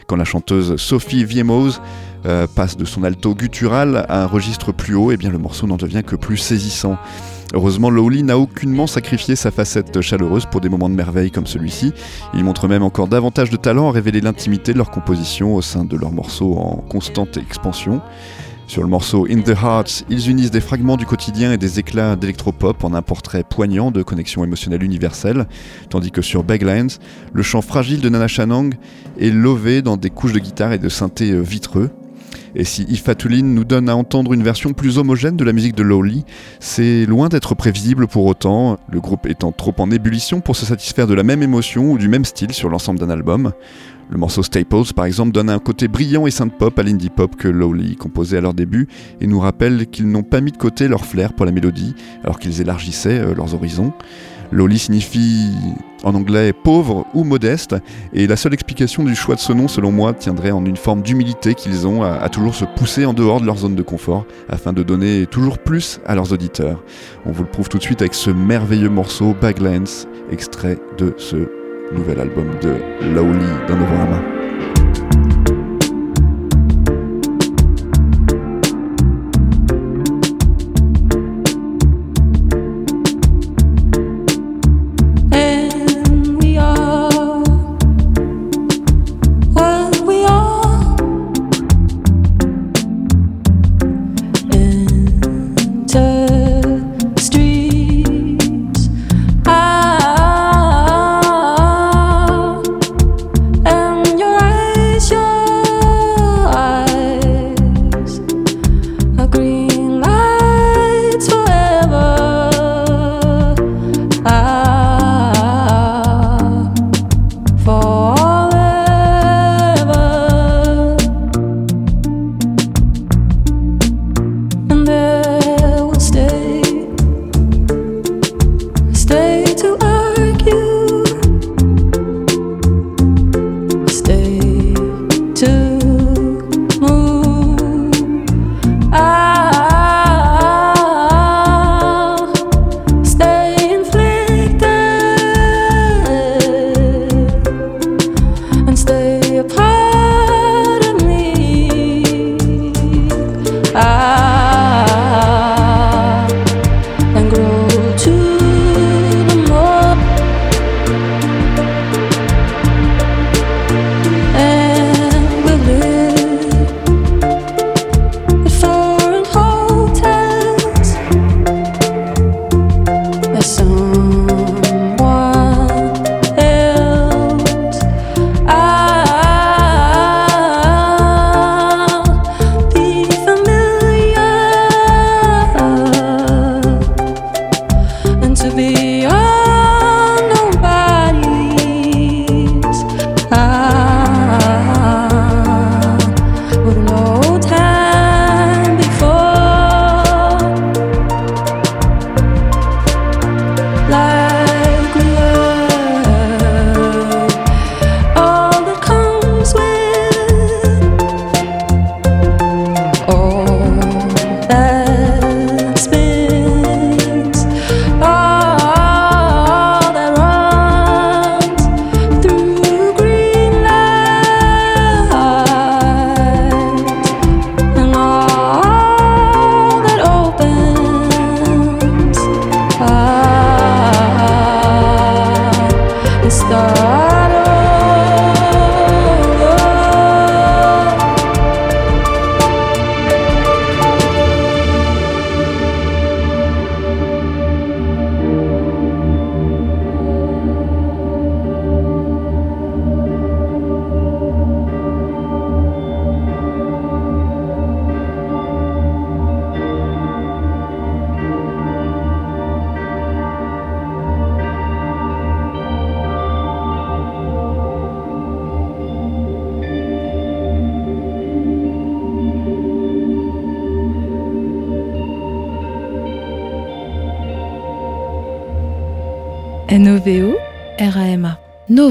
Quand 0.08 0.16
la 0.16 0.26
chanteuse 0.26 0.76
Sophie 0.78 1.24
Viemos 1.24 1.72
euh, 2.26 2.48
passe 2.48 2.76
de 2.76 2.86
son 2.86 3.04
alto 3.04 3.36
guttural 3.36 4.06
à 4.10 4.24
un 4.24 4.28
registre 4.28 4.72
plus 4.72 4.96
haut, 4.96 5.12
et 5.12 5.18
bien 5.18 5.30
le 5.30 5.38
morceau 5.38 5.68
n'en 5.68 5.78
devient 5.78 6.04
que 6.06 6.16
plus 6.16 6.38
saisissant. 6.38 6.98
Heureusement, 7.54 7.90
Lowly 7.90 8.24
n'a 8.24 8.38
aucunement 8.38 8.88
sacrifié 8.88 9.36
sa 9.36 9.52
facette 9.52 10.00
chaleureuse 10.00 10.46
pour 10.46 10.62
des 10.62 10.70
moments 10.70 10.90
de 10.90 10.96
merveille 10.96 11.32
comme 11.32 11.48
celui-ci. 11.48 11.92
Il 12.34 12.44
montre 12.44 12.68
même 12.68 12.84
encore 12.84 13.08
davantage 13.08 13.50
de 13.50 13.58
talent 13.58 13.90
à 13.90 13.92
révéler 13.92 14.22
l'intimité 14.22 14.72
de 14.72 14.78
leur 14.78 14.90
composition 14.90 15.56
au 15.56 15.62
sein 15.62 15.84
de 15.84 15.98
leurs 15.98 16.14
morceaux 16.14 16.56
en 16.58 16.78
constante 16.78 17.38
expansion. 17.38 18.02
Sur 18.68 18.84
le 18.84 18.88
morceau 18.88 19.28
In 19.30 19.42
the 19.42 19.50
Hearts, 19.50 20.06
ils 20.10 20.30
unissent 20.30 20.50
des 20.50 20.62
fragments 20.62 20.96
du 20.96 21.06
quotidien 21.06 21.52
et 21.52 21.58
des 21.58 21.78
éclats 21.78 22.16
d'électropop 22.16 22.86
en 22.86 22.94
un 22.94 23.02
portrait 23.02 23.44
poignant 23.44 23.92
de 23.92 24.02
connexion 24.02 24.46
émotionnelle 24.46 24.82
universelle, 24.82 25.46
tandis 25.90 26.10
que 26.10 26.22
sur 26.22 26.46
Baglands, 26.46 26.88
le 27.34 27.44
chant 27.44 27.62
fragile 27.62 28.00
de 28.00 28.08
Nana 28.08 28.30
Shanong 28.30 28.74
est 29.20 29.30
lové 29.30 29.82
dans 29.82 29.98
des 29.98 30.10
couches 30.10 30.32
de 30.32 30.40
guitare 30.40 30.72
et 30.72 30.80
de 30.80 30.88
synthé 30.88 31.32
euh, 31.32 31.42
vitreux. 31.42 31.90
Et 32.56 32.64
si 32.64 32.84
Ifatuline 32.84 33.54
nous 33.54 33.64
donne 33.64 33.90
à 33.90 33.96
entendre 33.96 34.34
une 34.34 34.44
version 34.44 34.74
plus 34.74 34.98
homogène 34.98 35.38
de 35.38 35.44
la 35.44 35.54
musique 35.54 35.76
de 35.76 35.84
Lowly, 35.84 36.26
c'est 36.60 37.06
loin 37.06 37.30
d'être 37.30 37.56
prévisible 37.56 38.08
pour 38.08 38.26
autant, 38.26 38.78
le 38.92 39.00
groupe 39.00 39.26
étant 39.26 39.52
trop 39.52 39.74
en 39.80 39.90
ébullition 39.92 40.42
pour 40.42 40.56
se 40.56 40.66
satisfaire 40.66 41.08
de 41.08 41.14
la 41.14 41.24
même 41.24 41.44
émotion 41.44 41.92
ou 41.92 41.98
du 41.98 42.08
même 42.08 42.26
style 42.26 42.54
sur 42.54 42.70
l'ensemble 42.70 43.00
d'un 43.00 43.10
album. 43.10 43.52
Le 44.12 44.18
morceau 44.18 44.44
Staples, 44.44 44.94
par 44.94 45.06
exemple, 45.06 45.32
donne 45.32 45.50
un 45.50 45.60
côté 45.60 45.88
brillant 45.88 46.28
et 46.28 46.32
synth-pop 46.32 46.78
à 46.78 46.84
l'indie 46.84 47.10
pop 47.10 47.38
que 47.38 47.48
Lowly 47.48 47.96
composait 47.96 48.38
à 48.38 48.42
leur 48.42 48.54
début 48.54 48.90
et 49.22 49.28
nous 49.28 49.40
rappelle 49.40 49.88
qu'ils 49.88 50.12
n'ont 50.12 50.24
pas 50.24 50.42
mis 50.42 50.52
de 50.52 50.58
côté 50.58 50.90
leur 50.90 51.06
flair 51.06 51.32
pour 51.32 51.46
la 51.46 51.54
mélodie 51.54 51.96
alors 52.26 52.38
qu'ils 52.38 52.60
élargissaient 52.60 53.20
euh, 53.20 53.34
leurs 53.34 53.54
horizons. 53.56 53.94
Lowly 54.52 54.80
signifie 54.80 55.52
en 56.04 56.16
anglais 56.16 56.54
pauvre 56.54 57.06
ou 57.14 57.24
modeste, 57.24 57.76
et 58.14 58.28
la 58.28 58.36
seule 58.36 58.54
explication 58.54 59.04
du 59.04 59.16
choix 59.16 59.36
de 59.36 59.40
ce 59.40 59.54
nom, 59.54 59.68
selon 59.68 59.92
moi, 59.92 60.14
tiendrait 60.14 60.52
en 60.52 60.66
une 60.66 60.78
forme 60.78 61.02
d'humilité 61.02 61.54
qu'ils 61.54 61.88
ont 61.88 62.04
à, 62.04 62.28
toujours 62.30 62.56
se 62.56 62.66
pousser 62.66 63.06
en 63.06 63.14
dehors 63.14 63.40
de 63.40 63.46
leur 63.46 63.58
zone 63.58 63.76
de 63.76 63.84
confort 63.84 64.26
afin 64.50 64.74
de 64.74 64.84
donner 64.84 65.26
toujours 65.28 65.58
plus 65.58 66.00
à 66.06 66.16
leurs 66.16 66.34
auditeurs. 66.34 66.84
On 67.26 67.32
vous 67.32 67.44
le 67.44 67.50
prouve 67.50 67.70
tout 67.70 67.78
de 67.78 67.84
suite 67.84 68.02
avec 68.02 68.14
ce 68.14 68.32
merveilleux 68.32 68.90
morceau 68.90 69.36
Baglands, 69.40 70.08
extrait 70.32 70.78
de 70.98 71.14
ce 71.18 71.48
nouvel 71.94 72.20
album 72.20 72.48
de 72.62 72.76
Lowly 73.14 73.46
dans. 73.68 74.41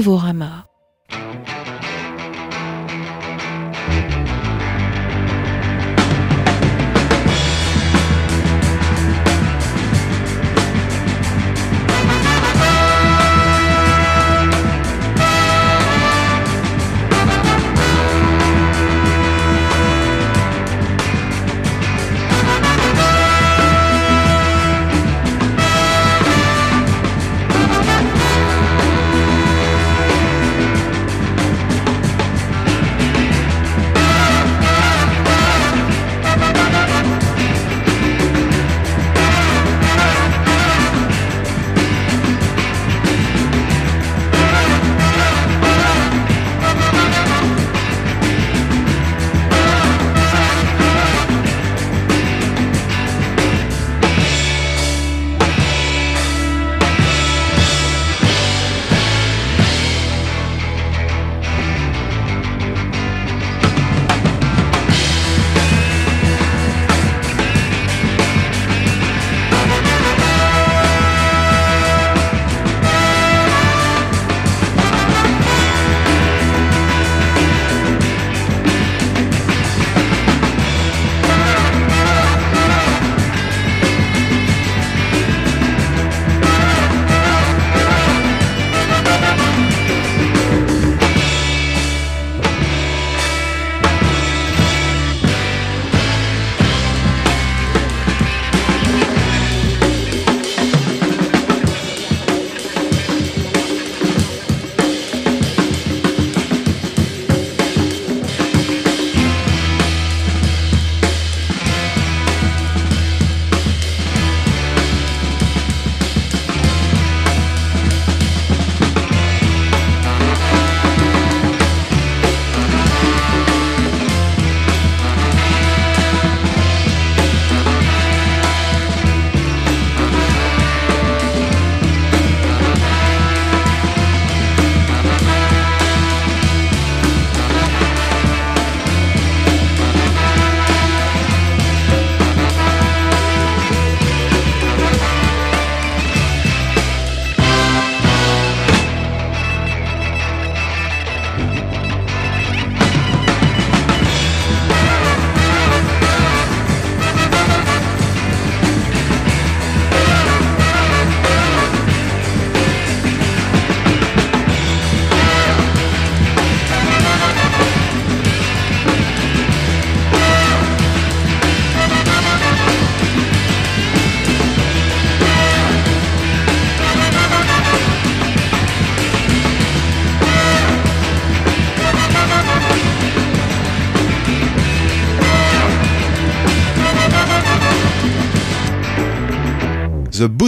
The 0.01 0.09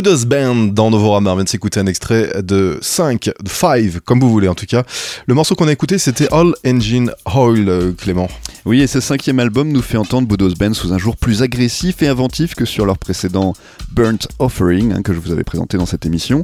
Buddha's 0.03 0.25
Band 0.25 0.55
dans 0.73 0.91
Novorama. 0.91 1.31
On 1.31 1.35
vient 1.35 1.43
de 1.45 1.49
s'écouter 1.49 1.79
un 1.79 1.85
extrait 1.85 2.43
de 2.43 2.77
5, 2.81 3.31
de 3.41 3.49
5, 3.49 3.99
comme 4.03 4.19
vous 4.19 4.29
voulez 4.29 4.49
en 4.49 4.53
tout 4.53 4.65
cas. 4.65 4.83
Le 5.27 5.33
morceau 5.33 5.55
qu'on 5.55 5.69
a 5.69 5.71
écouté, 5.71 5.97
c'était 5.97 6.27
All 6.33 6.53
Engine 6.67 7.13
Oil, 7.33 7.69
euh, 7.69 7.93
Clément. 7.93 8.27
Oui, 8.65 8.81
et 8.81 8.87
ce 8.87 8.99
cinquième 8.99 9.39
album 9.39 9.69
nous 9.69 9.81
fait 9.81 9.95
entendre 9.95 10.27
Budos 10.27 10.55
Band 10.59 10.73
sous 10.73 10.91
un 10.91 10.97
jour 10.97 11.15
plus 11.15 11.41
agressif 11.41 12.01
et 12.01 12.09
inventif 12.09 12.53
que 12.53 12.65
sur 12.65 12.85
leur 12.85 12.97
précédent 12.97 13.53
Burnt 13.93 14.27
Offering, 14.39 14.91
hein, 14.91 15.01
que 15.03 15.13
je 15.13 15.19
vous 15.19 15.31
avais 15.31 15.45
présenté 15.45 15.77
dans 15.77 15.85
cette 15.85 16.05
émission. 16.05 16.43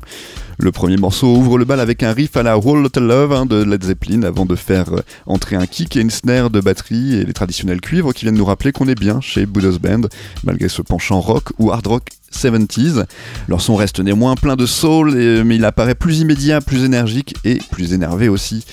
Le 0.57 0.71
premier 0.71 0.95
morceau 0.95 1.27
ouvre 1.27 1.57
le 1.57 1.65
bal 1.65 1.81
avec 1.81 2.01
un 2.01 2.13
riff 2.13 2.37
à 2.37 2.43
la 2.43 2.57
Whole 2.57 2.81
Lotta 2.81 3.01
Love 3.01 3.33
hein, 3.33 3.45
de 3.45 3.61
Led 3.61 3.83
Zeppelin 3.83 4.23
avant 4.23 4.45
de 4.45 4.55
faire 4.55 4.93
euh, 4.93 5.01
entrer 5.25 5.57
un 5.57 5.65
kick 5.65 5.97
et 5.97 6.01
une 6.01 6.09
snare 6.09 6.49
de 6.49 6.61
batterie 6.61 7.15
et 7.15 7.25
les 7.25 7.33
traditionnels 7.33 7.81
cuivres 7.81 8.13
qui 8.13 8.23
viennent 8.23 8.35
nous 8.35 8.45
rappeler 8.45 8.71
qu'on 8.71 8.87
est 8.87 8.99
bien 8.99 9.19
chez 9.19 9.45
Budos 9.45 9.79
Band, 9.79 10.07
malgré 10.45 10.69
ce 10.69 10.81
penchant 10.81 11.19
rock 11.19 11.49
ou 11.57 11.71
hard 11.71 11.87
rock 11.87 12.03
70s. 12.33 13.05
Leur 13.47 13.61
son 13.61 13.75
reste 13.75 13.99
néanmoins 13.99 14.35
plein 14.35 14.55
de 14.55 14.65
soul, 14.65 15.13
mais 15.43 15.55
il 15.55 15.65
apparaît 15.65 15.95
plus 15.95 16.19
immédiat, 16.19 16.61
plus 16.61 16.83
énergique 16.83 17.35
et 17.43 17.59
plus 17.71 17.93
énervé 17.93 18.29
aussi. 18.29 18.65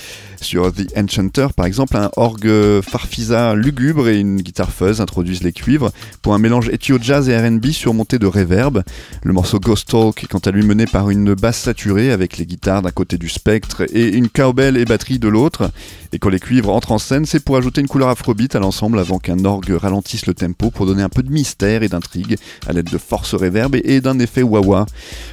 Sur 0.47 0.73
The 0.73 0.97
Enchanter, 0.97 1.49
par 1.57 1.67
exemple, 1.67 1.97
un 1.97 2.09
orgue 2.17 2.81
farfisa 2.81 3.57
lugubre 3.57 4.07
et 4.09 4.21
une 4.21 4.41
guitare 4.41 4.71
fuzz 4.71 5.01
introduisent 5.01 5.43
les 5.43 5.51
cuivres 5.53 5.91
pour 6.23 6.35
un 6.35 6.39
mélange 6.39 6.69
Ethio 6.69 6.99
jazz 7.03 7.29
et 7.29 7.37
RB 7.37 7.67
surmonté 7.73 8.21
de 8.21 8.27
reverb. 8.29 8.85
Le 9.25 9.33
morceau 9.33 9.59
Ghost 9.59 9.89
Talk 9.89 10.23
est 10.23 10.29
quant 10.29 10.39
à 10.39 10.53
lui 10.53 10.63
mené 10.65 10.87
par 10.87 11.11
une 11.11 11.35
basse 11.35 11.59
saturée 11.59 12.13
avec 12.13 12.39
les 12.39 12.47
guitares 12.47 12.83
d'un 12.83 12.93
côté 12.93 13.19
du 13.19 13.29
spectre 13.29 13.87
et 13.93 14.07
une 14.15 14.29
cowbell 14.29 14.77
et 14.77 14.85
batterie 14.85 15.19
de 15.19 15.27
l'autre. 15.27 15.73
Et 16.13 16.21
quand 16.21 16.29
les 16.29 16.39
cuivres 16.39 16.71
entrent 16.71 16.93
en 16.93 16.99
scène, 16.99 17.27
c'est 17.27 17.41
pour 17.45 17.57
ajouter 17.57 17.81
une 17.81 17.89
couleur 17.89 18.09
afrobeat 18.09 18.55
à 18.55 18.61
l'ensemble 18.61 19.01
avant 19.01 19.19
qu'un 19.19 19.45
orgue 19.45 19.73
ralentisse 19.73 20.27
le 20.27 20.35
tempo 20.35 20.71
pour 20.71 20.87
donner 20.87 21.03
un 21.03 21.09
peu 21.09 21.25
de 21.25 21.33
mystère 21.33 21.83
et 21.83 21.89
d'intrigue 21.89 22.37
à 22.69 22.73
l'aide 22.73 22.89
de 22.89 22.99
force 22.99 23.35
reverb 23.35 23.75
et- 23.75 24.01
d'un 24.01 24.21
effet 24.21 24.43
wah-wah. 24.45 24.87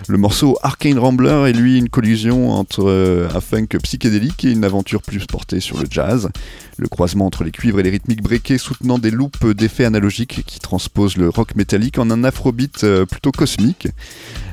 Le 0.07 0.17
morceau 0.17 0.57
Arcane 0.63 0.97
Rambler 0.97 1.49
est 1.49 1.53
lui 1.53 1.77
une 1.77 1.89
collision 1.89 2.49
entre 2.49 2.89
euh, 2.89 3.27
un 3.35 3.41
funk 3.41 3.67
psychédélique 3.83 4.43
et 4.45 4.51
une 4.51 4.63
aventure 4.63 5.02
plus 5.05 5.25
portée 5.25 5.59
sur 5.59 5.77
le 5.77 5.85
jazz. 5.89 6.29
Le 6.77 6.87
croisement 6.87 7.25
entre 7.25 7.43
les 7.43 7.51
cuivres 7.51 7.79
et 7.79 7.83
les 7.83 7.89
rythmiques 7.89 8.23
breakés 8.23 8.57
soutenant 8.57 8.97
des 8.97 9.11
loops 9.11 9.45
d'effets 9.45 9.85
analogiques 9.85 10.43
qui 10.45 10.59
transposent 10.59 11.17
le 11.17 11.29
rock 11.29 11.55
métallique 11.55 11.99
en 11.99 12.09
un 12.09 12.23
afrobeat 12.23 12.83
euh, 12.83 13.05
plutôt 13.05 13.31
cosmique. 13.31 13.87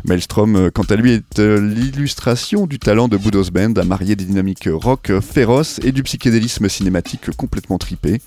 Maelstrom, 0.05 0.57
euh, 0.57 0.71
quant 0.71 0.85
à 0.85 0.97
lui, 0.97 1.13
est 1.13 1.39
euh, 1.39 1.61
l'illustration 1.61 2.67
du 2.67 2.79
talent 2.79 3.09
de 3.09 3.17
Budos 3.17 3.51
Band 3.51 3.75
à 3.77 3.85
marier 3.85 4.17
des 4.17 4.25
dynamiques 4.25 4.69
rock 4.71 5.13
féroces 5.21 5.81
et 5.83 5.93
du 5.93 6.03
psychédélisme 6.03 6.69
cinématique 6.69 7.31
complètement 7.37 7.79
tripé. 7.79 8.21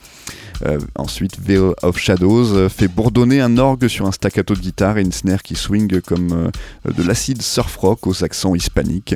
Euh, 0.66 0.80
ensuite, 0.96 1.38
Veil 1.40 1.60
of 1.82 1.98
Shadows 1.98 2.54
euh, 2.54 2.70
fait 2.70 2.88
bourdonner 2.88 3.42
un 3.42 3.58
orgue 3.58 3.88
sur 3.88 4.06
un 4.06 4.12
staccato 4.12 4.54
de 4.54 4.60
guitare 4.60 4.98
et 4.98 5.02
une 5.02 5.12
snare 5.12 5.44
qui 5.44 5.56
swing 5.56 6.02
comme 6.02 6.32
euh, 6.32 6.92
de 6.92 7.04
l'acide 7.04 7.42
surf 7.42 7.76
rock 7.78 8.08
aux 8.08 8.24
accents 8.24 8.56
hispaniques. 8.56 9.16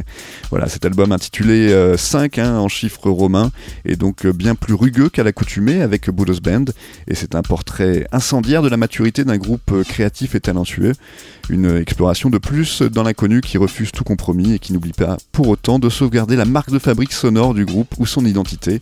Voilà, 0.49 0.67
cet 0.67 0.85
album 0.85 1.11
intitulé 1.11 1.71
euh, 1.71 1.97
5 1.97 2.37
hein, 2.39 2.57
en 2.57 2.67
chiffres 2.67 3.09
romains 3.09 3.51
et 3.85 3.95
donc 3.95 4.27
bien 4.27 4.55
plus 4.55 4.73
rugueux 4.73 5.09
qu'à 5.09 5.23
l'accoutumée 5.23 5.81
avec 5.81 6.09
Budos 6.09 6.41
Band. 6.41 6.65
Et 7.07 7.15
c'est 7.15 7.35
un 7.35 7.41
portrait 7.41 8.07
incendiaire 8.11 8.61
de 8.61 8.69
la 8.69 8.77
maturité 8.77 9.23
d'un 9.23 9.37
groupe 9.37 9.83
créatif 9.83 10.35
et 10.35 10.39
talentueux. 10.39 10.93
Une 11.49 11.77
exploration 11.77 12.29
de 12.29 12.37
plus 12.37 12.81
dans 12.81 13.03
l'inconnu 13.03 13.39
qui 13.39 13.57
refuse 13.57 13.91
tout 13.91 14.03
compromis 14.03 14.53
et 14.53 14.59
qui 14.59 14.73
n'oublie 14.73 14.91
pas 14.91 15.17
pour 15.31 15.47
autant 15.47 15.79
de 15.79 15.89
sauvegarder 15.89 16.35
la 16.35 16.43
marque 16.43 16.71
de 16.71 16.79
fabrique 16.79 17.13
sonore 17.13 17.53
du 17.53 17.63
groupe 17.63 17.95
ou 17.99 18.05
son 18.05 18.25
identité, 18.25 18.81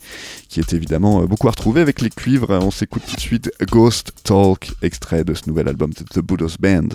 qui 0.50 0.60
est 0.60 0.74
évidemment 0.74 1.22
euh, 1.22 1.28
beaucoup 1.28 1.48
à 1.48 1.52
retrouver 1.52 1.82
avec 1.82 2.02
les 2.02 2.10
cuivres. 2.10 2.52
On 2.64 2.72
s'écoute 2.72 3.04
tout 3.08 3.16
de 3.16 3.22
suite 3.22 3.52
Ghost 3.70 4.14
Talk, 4.24 4.72
extrait 4.82 5.24
de 5.24 5.36
ce 5.36 5.44
nouvel 5.48 5.68
album 5.68 5.92
de 5.92 6.04
The 6.04 6.26
Budos 6.26 6.58
Band. 6.60 6.90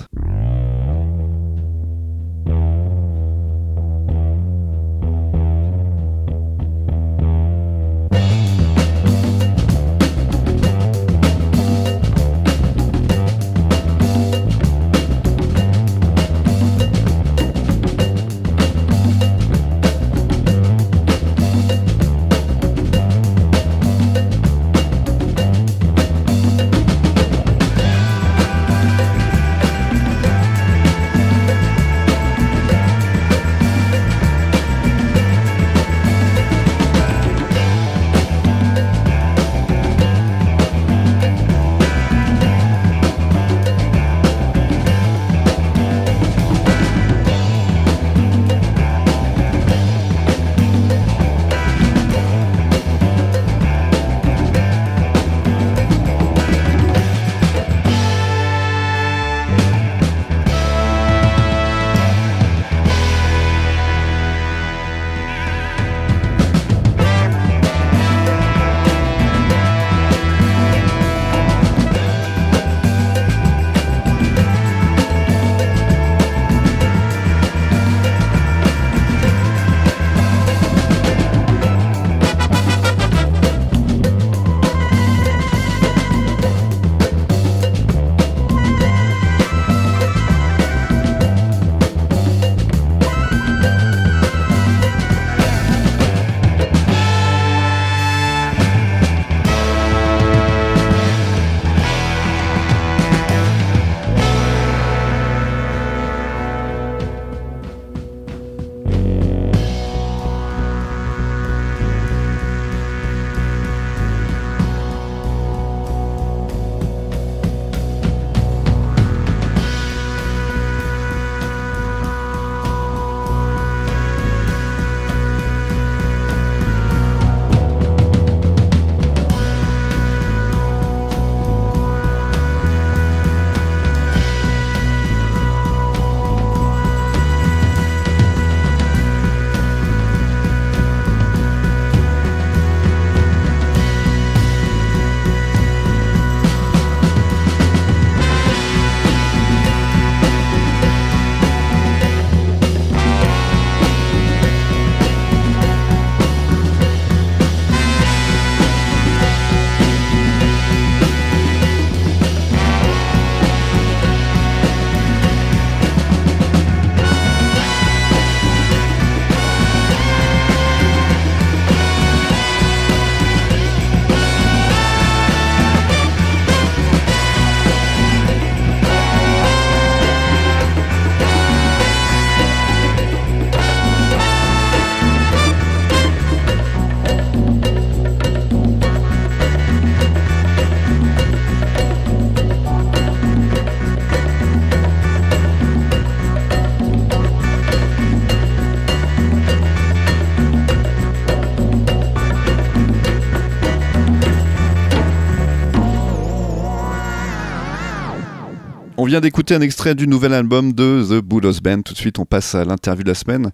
Vient 209.10 209.20
d'écouter 209.20 209.56
un 209.56 209.60
extrait 209.60 209.96
du 209.96 210.06
nouvel 210.06 210.32
album 210.32 210.72
de 210.72 211.04
The 211.08 211.20
Budos 211.20 211.60
Band. 211.64 211.82
Tout 211.82 211.94
de 211.94 211.98
suite, 211.98 212.20
on 212.20 212.24
passe 212.24 212.54
à 212.54 212.64
l'interview 212.64 213.02
de 213.02 213.08
la 213.08 213.16
semaine. 213.16 213.50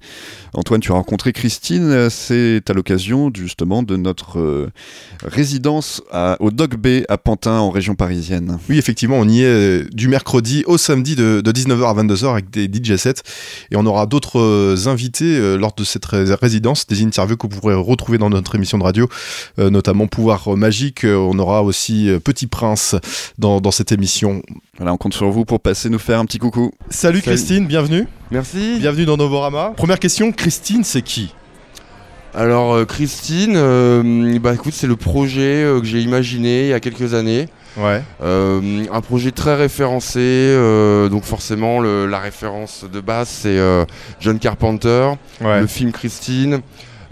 Antoine, 0.52 0.82
tu 0.82 0.92
as 0.92 0.94
rencontré 0.94 1.32
Christine. 1.32 2.10
C'est 2.10 2.68
à 2.68 2.74
l'occasion 2.74 3.30
justement 3.34 3.82
de 3.82 3.96
notre 3.96 4.38
euh, 4.38 4.70
résidence 5.24 6.02
au 6.40 6.50
Dog 6.50 6.76
Bay 6.76 7.06
à 7.08 7.16
Pantin, 7.16 7.52
en 7.58 7.70
région 7.70 7.94
parisienne. 7.94 8.58
Oui, 8.68 8.76
effectivement, 8.76 9.16
on 9.16 9.26
y 9.26 9.40
est 9.40 9.46
euh, 9.46 9.88
du 9.92 10.08
mercredi 10.08 10.62
au 10.66 10.76
samedi 10.76 11.16
de, 11.16 11.40
de 11.40 11.52
19h 11.52 11.84
à 11.88 12.02
22h 12.02 12.30
avec 12.32 12.50
des 12.50 12.66
DJ 12.66 12.96
sets. 12.96 13.22
Et 13.70 13.76
on 13.76 13.86
aura 13.86 14.04
d'autres 14.04 14.38
euh, 14.38 14.76
invités 14.88 15.56
lors 15.56 15.74
de 15.74 15.84
cette 15.84 16.04
ré- 16.04 16.34
résidence, 16.34 16.86
des 16.86 17.02
interviews 17.02 17.38
que 17.38 17.46
vous 17.46 17.58
pourrez 17.58 17.74
retrouver 17.74 18.18
dans 18.18 18.28
notre 18.28 18.56
émission 18.56 18.76
de 18.76 18.82
radio, 18.84 19.08
notamment 19.56 20.06
Pouvoir 20.06 20.54
Magique. 20.54 21.04
On 21.04 21.38
aura 21.38 21.62
aussi 21.62 22.10
Petit 22.22 22.46
Prince 22.46 22.94
dans 23.38 23.70
cette 23.70 23.90
émission. 23.90 24.42
Voilà, 24.78 24.92
on 24.92 24.96
compte 24.96 25.14
sur 25.14 25.30
vous 25.30 25.44
pour 25.44 25.60
passer 25.60 25.88
nous 25.88 25.98
faire 25.98 26.18
un 26.20 26.26
petit 26.26 26.38
coucou. 26.38 26.70
Salut, 26.90 27.22
Christine, 27.22 27.66
bienvenue. 27.66 28.06
Merci. 28.30 28.76
Bienvenue 28.78 29.06
dans 29.06 29.16
Novorama. 29.16 29.72
Première 29.76 29.98
question, 29.98 30.32
Christine, 30.32 30.84
c'est 30.84 31.02
qui? 31.02 31.34
Alors 32.34 32.74
euh, 32.74 32.84
Christine, 32.84 33.54
euh, 33.56 34.38
bah 34.40 34.52
écoute, 34.52 34.74
c'est 34.74 34.86
le 34.86 34.96
projet 34.96 35.62
euh, 35.64 35.80
que 35.80 35.86
j'ai 35.86 36.02
imaginé 36.02 36.64
il 36.64 36.68
y 36.68 36.72
a 36.74 36.80
quelques 36.80 37.14
années. 37.14 37.46
Ouais. 37.78 38.02
Euh, 38.22 38.84
un 38.92 39.00
projet 39.00 39.30
très 39.30 39.54
référencé, 39.54 40.18
euh, 40.20 41.08
donc 41.08 41.24
forcément 41.24 41.80
le- 41.80 42.04
la 42.06 42.18
référence 42.18 42.84
de 42.90 43.00
base 43.00 43.28
c'est 43.28 43.56
euh, 43.58 43.86
John 44.20 44.38
Carpenter, 44.38 45.12
Ouais. 45.40 45.60
le 45.62 45.66
film 45.66 45.92
Christine, 45.92 46.60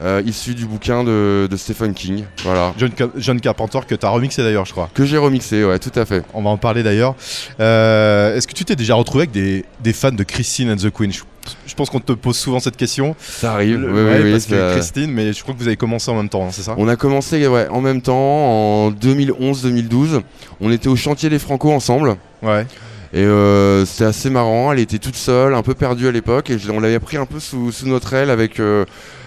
euh, 0.03 0.23
issu 0.27 0.55
du 0.55 0.67
bouquin 0.67 1.05
de, 1.05 1.47
de 1.51 1.57
Stephen 1.57 1.95
King, 1.95 2.25
voilà. 2.43 2.73
John, 2.79 2.91
Ca- 2.97 3.11
John 3.17 3.41
Carpenter 3.41 3.81
que 3.87 3.95
tu 3.95 4.05
as 4.05 4.09
remixé 4.09 4.43
d'ailleurs, 4.43 4.65
je 4.67 4.73
crois. 4.73 4.91
Que 4.95 5.05
j'ai 5.05 5.19
remixé, 5.19 5.65
ouais, 5.65 5.79
tout 5.79 5.93
à 5.95 6.05
fait. 6.05 6.23
On 6.35 6.43
va 6.43 6.51
en 6.51 6.57
parler 6.57 6.83
d'ailleurs. 6.83 7.15
Euh, 7.61 8.37
Est-ce 8.37 8.47
que 8.49 8.53
tu 8.55 8.65
t'es 8.65 8.77
déjà 8.77 8.95
retrouvé 8.95 9.23
avec 9.23 9.31
des, 9.33 9.65
des 9.83 9.93
fans 9.93 10.11
de 10.13 10.23
Christine 10.25 10.71
and 10.71 10.77
the 10.77 10.91
Queen? 10.91 11.13
Je 11.13 11.21
Je 11.67 11.75
pense 11.75 11.91
qu'on 11.91 12.01
te 12.01 12.13
pose 12.13 12.37
souvent 12.37 12.59
cette 12.61 12.77
question. 12.77 13.15
Ça 13.21 13.53
arrive, 13.53 13.79
Le- 13.79 13.89
oui, 13.89 13.95
ouais, 14.05 14.17
oui, 14.17 14.23
oui, 14.25 14.31
parce 14.33 14.47
que 14.47 14.73
Christine, 14.75 15.11
mais 15.13 15.33
je 15.33 15.43
crois 15.43 15.55
que 15.55 15.59
vous 15.61 15.67
avez 15.69 15.77
commencé 15.77 16.11
en 16.11 16.15
même 16.17 16.29
temps, 16.29 16.45
hein, 16.47 16.51
c'est 16.51 16.63
ça? 16.63 16.75
On 16.79 16.89
a 16.89 16.97
commencé 16.97 17.47
ouais, 17.47 17.69
en 17.69 17.81
même 17.81 18.01
temps, 18.03 18.87
en 18.87 18.91
2011-2012. 18.91 20.23
On 20.61 20.71
était 20.73 20.89
au 20.89 20.97
chantier 20.97 21.29
des 21.31 21.39
Franco 21.39 21.71
ensemble. 21.73 22.17
Ouais. 22.43 22.67
Et 23.13 23.19
euh, 23.23 23.85
c'était 23.87 24.05
assez 24.07 24.31
marrant. 24.31 24.73
Elle 24.73 24.81
était 24.81 24.99
toute 24.99 25.17
seule, 25.17 25.55
un 25.55 25.63
peu 25.63 25.75
perdue 25.75 26.09
à 26.09 26.13
l'époque. 26.13 26.51
Et 26.51 26.57
on 26.73 26.81
l'avait 26.81 26.99
pris 26.99 27.17
un 27.17 27.27
peu 27.27 27.39
sous, 27.41 27.71
sous 27.73 27.87
notre 27.87 28.13
aile 28.15 28.31
avec, 28.31 28.59
euh, 28.59 28.85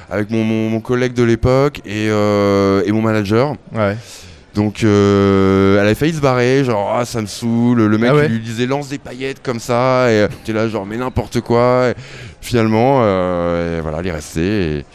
avec 0.09 0.29
mon, 0.29 0.43
mon- 0.43 0.69
mon 0.69 0.79
collègue 0.79 1.13
de 1.13 1.23
l'époque 1.23 1.79
et, 1.85 2.07
euh, 2.09 2.81
et 2.85 2.91
mon 2.91 3.01
manager. 3.01 3.55
Ouais. 3.73 3.95
Donc 4.55 4.83
euh, 4.83 5.75
elle 5.79 5.85
avait 5.85 5.93
failli 5.95 6.13
se 6.13 6.19
barrer, 6.19 6.63
genre 6.63 6.95
ah, 6.97 7.05
ça 7.05 7.21
me 7.21 7.27
saoule. 7.27 7.83
Le 7.85 7.97
mec 7.99 8.09
Ah 8.11 8.15
ouais 8.15 8.25
il 8.25 8.31
lui 8.33 8.39
disait 8.39 8.65
lance 8.65 8.89
des 8.89 8.97
paillettes 8.97 9.41
comme 9.43 9.59
ça. 9.59 10.11
Et 10.11 10.27
t'es 10.45 10.53
là, 10.53 10.67
genre 10.67 10.85
mais 10.85 10.97
n'importe 10.97 11.41
quoi. 11.41 11.89
Et 11.89 11.93
finalement, 12.41 13.01
euh, 13.03 13.77
et 13.77 13.81
voilà, 13.81 13.99
elle 13.99 14.07
est 14.07 14.11
restée. 14.11 14.77
Et, 14.77 14.85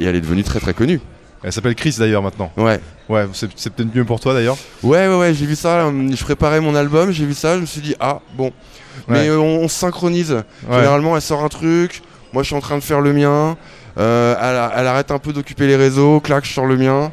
et 0.00 0.04
elle 0.04 0.16
est 0.16 0.20
devenue 0.20 0.42
très 0.42 0.60
très 0.60 0.74
connue. 0.74 1.00
Elle 1.42 1.52
s'appelle 1.52 1.74
Chris 1.74 1.96
d'ailleurs 1.98 2.22
maintenant. 2.22 2.52
Ouais. 2.56 2.80
Ouais, 3.08 3.26
c'est 3.32 3.48
c'est 3.56 3.72
peut-être 3.72 3.94
mieux 3.94 4.04
pour 4.04 4.20
toi 4.20 4.32
d'ailleurs. 4.34 4.56
Ouais, 4.82 5.08
ouais, 5.08 5.16
ouais, 5.18 5.34
j'ai 5.34 5.46
vu 5.46 5.56
ça. 5.56 5.90
Je 5.90 6.22
préparais 6.24 6.60
mon 6.60 6.74
album, 6.74 7.10
j'ai 7.12 7.24
vu 7.24 7.34
ça, 7.34 7.56
je 7.56 7.60
me 7.62 7.66
suis 7.66 7.80
dit, 7.80 7.94
ah, 7.98 8.20
bon. 8.36 8.52
Mais 9.08 9.28
euh, 9.28 9.38
on, 9.38 9.60
on 9.64 9.68
se 9.68 9.74
synchronise. 9.78 10.36
Généralement, 10.70 11.16
elle 11.16 11.22
sort 11.22 11.42
un 11.42 11.48
truc, 11.48 12.02
moi 12.32 12.42
je 12.42 12.48
suis 12.48 12.56
en 12.56 12.60
train 12.60 12.76
de 12.76 12.82
faire 12.82 13.00
le 13.00 13.12
mien. 13.14 13.56
Euh, 13.98 14.70
elle, 14.76 14.86
arrête 14.86 15.10
un 15.10 15.18
peu 15.18 15.32
d'occuper 15.32 15.66
les 15.66 15.76
réseaux, 15.76 16.20
clac, 16.20 16.44
je 16.44 16.52
sors 16.52 16.66
le 16.66 16.76
mien. 16.76 17.10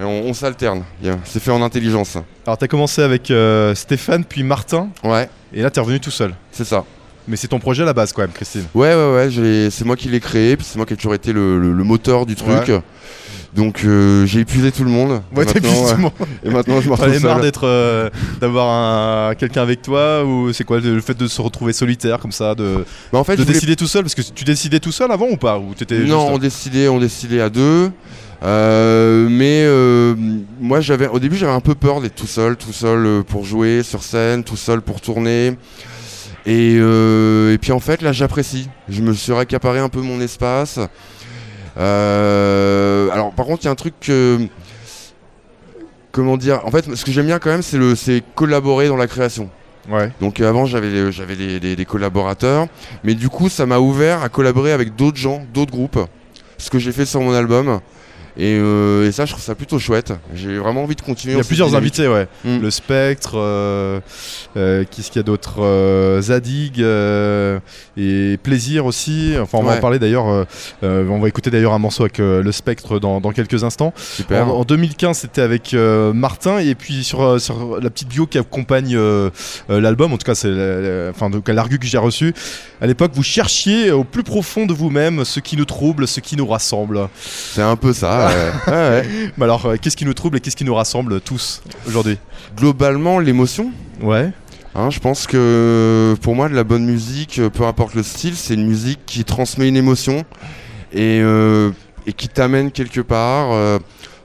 Et 0.00 0.04
on, 0.04 0.26
on 0.26 0.34
s'alterne. 0.34 0.82
C'est 1.24 1.40
fait 1.42 1.50
en 1.50 1.62
intelligence. 1.62 2.18
Alors 2.46 2.58
t'as 2.58 2.68
commencé 2.68 3.02
avec 3.02 3.30
euh, 3.30 3.74
Stéphane 3.74 4.24
puis 4.24 4.42
Martin 4.42 4.88
Ouais, 5.02 5.28
et 5.54 5.62
là 5.62 5.70
t'es 5.70 5.80
revenu 5.80 6.00
tout 6.00 6.10
seul. 6.10 6.34
c'est 6.52 6.64
ça. 6.66 6.84
Mais 7.28 7.36
c'est 7.36 7.48
ton 7.48 7.58
projet 7.58 7.82
à 7.82 7.86
la 7.86 7.92
base 7.92 8.12
quand 8.12 8.22
même, 8.22 8.30
Christine. 8.30 8.66
Ouais, 8.72 8.94
ouais, 8.94 9.14
ouais, 9.28 9.68
c'est 9.72 9.84
moi 9.84 9.96
qui 9.96 10.08
l'ai 10.08 10.20
créé, 10.20 10.56
puis 10.56 10.64
c'est 10.64 10.76
moi 10.76 10.86
qui 10.86 10.92
ai 10.92 10.96
toujours 10.96 11.14
été 11.14 11.32
le, 11.32 11.58
le- 11.58 11.72
le 11.72 11.82
moteur 11.84 12.24
du 12.24 12.36
truc. 12.36 12.68
Ouais. 12.68 12.80
Donc 13.56 13.82
euh, 13.84 14.26
j'ai 14.26 14.40
épuisé 14.40 14.70
tout 14.70 14.84
le 14.84 14.90
monde. 14.90 15.22
Ouais, 15.34 15.44
Et 15.44 15.46
t'as 15.46 15.54
maintenant, 15.54 15.88
tout 15.88 15.96
le 15.96 16.02
monde. 16.02 16.12
Et 16.44 16.50
maintenant 16.50 16.80
je 16.80 16.88
me 16.88 16.94
retrouve 16.94 17.22
marre 17.22 17.40
d'être, 17.40 17.66
euh, 17.66 18.10
d'avoir 18.40 18.68
un, 19.30 19.34
quelqu'un 19.34 19.62
avec 19.62 19.82
toi 19.82 20.24
ou 20.24 20.52
c'est 20.52 20.64
quoi 20.64 20.78
le 20.78 21.00
fait 21.00 21.16
de 21.16 21.26
se 21.26 21.40
retrouver 21.40 21.72
solitaire 21.72 22.18
comme 22.18 22.32
ça, 22.32 22.54
de, 22.54 22.84
Bah, 23.12 23.18
en 23.18 23.24
fait, 23.24 23.36
de 23.36 23.42
voulais 23.42 23.54
décider 23.54 23.76
tout 23.76 23.86
seul? 23.86 24.02
Parce 24.02 24.14
que 24.14 24.22
tu 24.22 24.44
décidais 24.44 24.78
tout 24.78 24.92
seul 24.92 25.10
avant 25.10 25.26
ou 25.30 25.36
pas? 25.36 25.58
Ou 25.58 25.74
t'étais 25.74 26.00
Non, 26.00 26.34
on 26.34 26.38
décidait, 26.38 26.88
on 26.88 26.98
décidait 27.00 27.40
à 27.40 27.48
deux. 27.48 27.90
Euh, 28.42 29.28
mais 29.30 29.62
euh, 29.64 30.14
moi, 30.60 30.80
j'avais, 30.80 31.08
au 31.08 31.18
début, 31.18 31.36
j'avais 31.36 31.52
un 31.52 31.60
peu 31.60 31.74
peur 31.74 32.00
d'être 32.00 32.14
tout 32.14 32.26
seul, 32.26 32.56
tout 32.56 32.72
seul 32.72 33.06
euh, 33.06 33.22
pour 33.22 33.44
jouer 33.44 33.82
sur 33.82 34.02
scène, 34.02 34.44
tout 34.44 34.56
seul 34.56 34.82
pour 34.82 35.00
tourner. 35.00 35.56
Et, 36.44 36.76
euh, 36.78 37.52
et 37.52 37.58
puis 37.58 37.72
en 37.72 37.80
fait, 37.80 38.02
là, 38.02 38.12
j'apprécie. 38.12 38.68
Je 38.88 39.02
me 39.02 39.12
suis 39.12 39.32
accaparé 39.32 39.78
un 39.78 39.88
peu 39.88 40.00
mon 40.00 40.20
espace. 40.20 40.78
Euh, 41.78 43.10
alors, 43.10 43.32
par 43.32 43.46
contre, 43.46 43.62
il 43.62 43.66
y 43.66 43.68
a 43.68 43.72
un 43.72 43.76
truc 43.76 43.94
que. 44.00 44.38
Comment 46.12 46.36
dire 46.36 46.60
En 46.64 46.70
fait, 46.70 46.94
ce 46.94 47.04
que 47.04 47.12
j'aime 47.12 47.26
bien 47.26 47.38
quand 47.38 47.50
même, 47.50 47.62
c'est 47.62 47.76
le, 47.76 47.94
c'est 47.94 48.22
collaborer 48.34 48.88
dans 48.88 48.96
la 48.96 49.06
création. 49.06 49.50
Ouais. 49.90 50.10
Donc 50.20 50.40
euh, 50.40 50.48
avant 50.48 50.66
j'avais 50.66 51.12
j'avais 51.12 51.36
des 51.60 51.84
collaborateurs, 51.84 52.66
mais 53.04 53.14
du 53.14 53.28
coup 53.28 53.48
ça 53.48 53.66
m'a 53.66 53.78
ouvert 53.78 54.22
à 54.22 54.28
collaborer 54.28 54.72
avec 54.72 54.96
d'autres 54.96 55.16
gens, 55.18 55.46
d'autres 55.54 55.70
groupes, 55.70 56.00
ce 56.58 56.70
que 56.70 56.78
j'ai 56.78 56.90
fait 56.90 57.06
sur 57.06 57.20
mon 57.20 57.32
album. 57.32 57.80
Et, 58.38 58.58
euh, 58.60 59.08
et 59.08 59.12
ça 59.12 59.24
je 59.24 59.32
trouve 59.32 59.42
ça 59.42 59.54
plutôt 59.54 59.78
chouette. 59.78 60.12
J'ai 60.34 60.58
vraiment 60.58 60.82
envie 60.82 60.94
de 60.94 61.00
continuer. 61.00 61.34
Il 61.34 61.38
y 61.38 61.40
a 61.40 61.44
plusieurs 61.44 61.68
dynamique. 61.68 61.98
invités, 61.98 62.08
ouais. 62.08 62.28
Mm. 62.44 62.60
Le 62.60 62.70
Spectre, 62.70 63.32
euh, 63.36 64.00
euh, 64.56 64.84
qu'est-ce 64.90 65.10
qu'il 65.10 65.20
y 65.20 65.20
a 65.20 65.22
d'autre 65.22 66.20
Zadig 66.20 66.80
et 67.96 68.36
Plaisir 68.42 68.84
aussi. 68.84 69.34
Enfin, 69.40 69.58
on 69.58 69.62
va 69.62 69.76
en 69.76 69.80
parler 69.80 69.98
d'ailleurs. 69.98 70.46
on 70.82 71.18
va 71.18 71.28
écouter 71.28 71.50
d'ailleurs 71.50 71.72
un 71.72 71.78
morceau 71.78 72.02
avec 72.02 72.18
le 72.18 72.52
Spectre 72.52 72.98
dans, 72.98 73.20
dans 73.20 73.32
quelques 73.32 73.64
instants. 73.64 73.92
Super. 73.96 74.46
En, 74.48 74.60
en 74.60 74.64
2015, 74.64 75.16
c'était 75.18 75.42
avec 75.42 75.74
Martin 75.74 76.58
et 76.58 76.74
puis 76.74 77.04
sur, 77.04 77.40
sur 77.40 77.80
la 77.80 77.90
petite 77.90 78.08
bio 78.08 78.26
qui 78.26 78.38
accompagne 78.38 78.98
l'album, 79.68 80.12
en 80.12 80.18
tout 80.18 80.26
cas, 80.26 80.34
c'est 80.34 80.52
enfin 81.10 81.30
l'argu 81.48 81.78
que 81.78 81.86
j'ai 81.86 81.98
reçu. 81.98 82.34
À 82.80 82.86
l'époque, 82.86 83.12
vous 83.14 83.22
cherchiez 83.22 83.90
au 83.90 84.04
plus 84.04 84.22
profond 84.22 84.66
de 84.66 84.74
vous-même 84.74 85.24
ce 85.24 85.40
qui 85.40 85.56
nous 85.56 85.64
trouble, 85.64 86.06
ce 86.06 86.20
qui 86.20 86.36
nous 86.36 86.46
rassemble. 86.46 87.08
C'est 87.24 87.62
un 87.62 87.76
peu 87.76 87.92
ça. 87.92 88.25
Ouais. 88.28 88.52
Ouais, 88.66 88.72
ouais. 88.72 89.30
Mais 89.36 89.44
alors, 89.44 89.66
euh, 89.66 89.76
qu'est-ce 89.80 89.96
qui 89.96 90.04
nous 90.04 90.14
trouble 90.14 90.36
et 90.38 90.40
qu'est-ce 90.40 90.56
qui 90.56 90.64
nous 90.64 90.74
rassemble 90.74 91.20
tous 91.20 91.62
aujourd'hui? 91.86 92.18
Globalement 92.56 93.18
l'émotion. 93.18 93.70
Ouais. 94.00 94.30
Hein, 94.74 94.90
je 94.90 95.00
pense 95.00 95.26
que 95.26 96.14
pour 96.20 96.34
moi 96.34 96.48
de 96.48 96.54
la 96.54 96.64
bonne 96.64 96.84
musique, 96.84 97.38
euh, 97.38 97.48
peu 97.50 97.64
importe 97.64 97.94
le 97.94 98.02
style, 98.02 98.36
c'est 98.36 98.54
une 98.54 98.66
musique 98.66 99.00
qui 99.06 99.24
transmet 99.24 99.68
une 99.68 99.76
émotion 99.76 100.24
et, 100.92 101.20
euh, 101.22 101.70
et 102.06 102.12
qui 102.12 102.28
t'amène 102.28 102.70
quelque 102.70 103.00
part. 103.00 103.52
euh, 103.52 103.78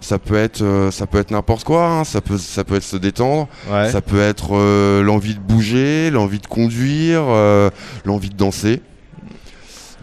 ça 0.03 0.17
peut 0.17 0.35
être, 0.35 0.61
euh, 0.63 0.89
ça 0.89 1.05
peut 1.05 1.19
être 1.19 1.29
n'importe 1.31 1.63
quoi. 1.63 1.85
hein, 1.87 2.03
ça 2.03 2.21
peut, 2.21 2.37
ça 2.39 2.63
peut 2.63 2.75
être 2.75 2.83
se 2.83 2.97
détendre. 2.97 3.47
Ouais. 3.71 3.89
Ça 3.91 4.01
peut 4.01 4.19
être 4.19 4.49
euh, 4.57 5.03
l'envie 5.03 5.35
de 5.35 5.39
bouger, 5.39 6.09
l'envie 6.09 6.39
de 6.39 6.47
conduire, 6.47 7.21
euh, 7.27 7.69
l'envie 8.03 8.29
de 8.29 8.35
danser. 8.35 8.81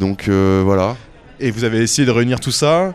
Donc 0.01 0.28
euh, 0.28 0.62
voilà. 0.64 0.96
Et 1.40 1.51
vous 1.51 1.64
avez 1.64 1.78
essayé 1.82 2.07
de 2.07 2.11
réunir 2.12 2.40
tout 2.40 2.51
ça? 2.53 2.94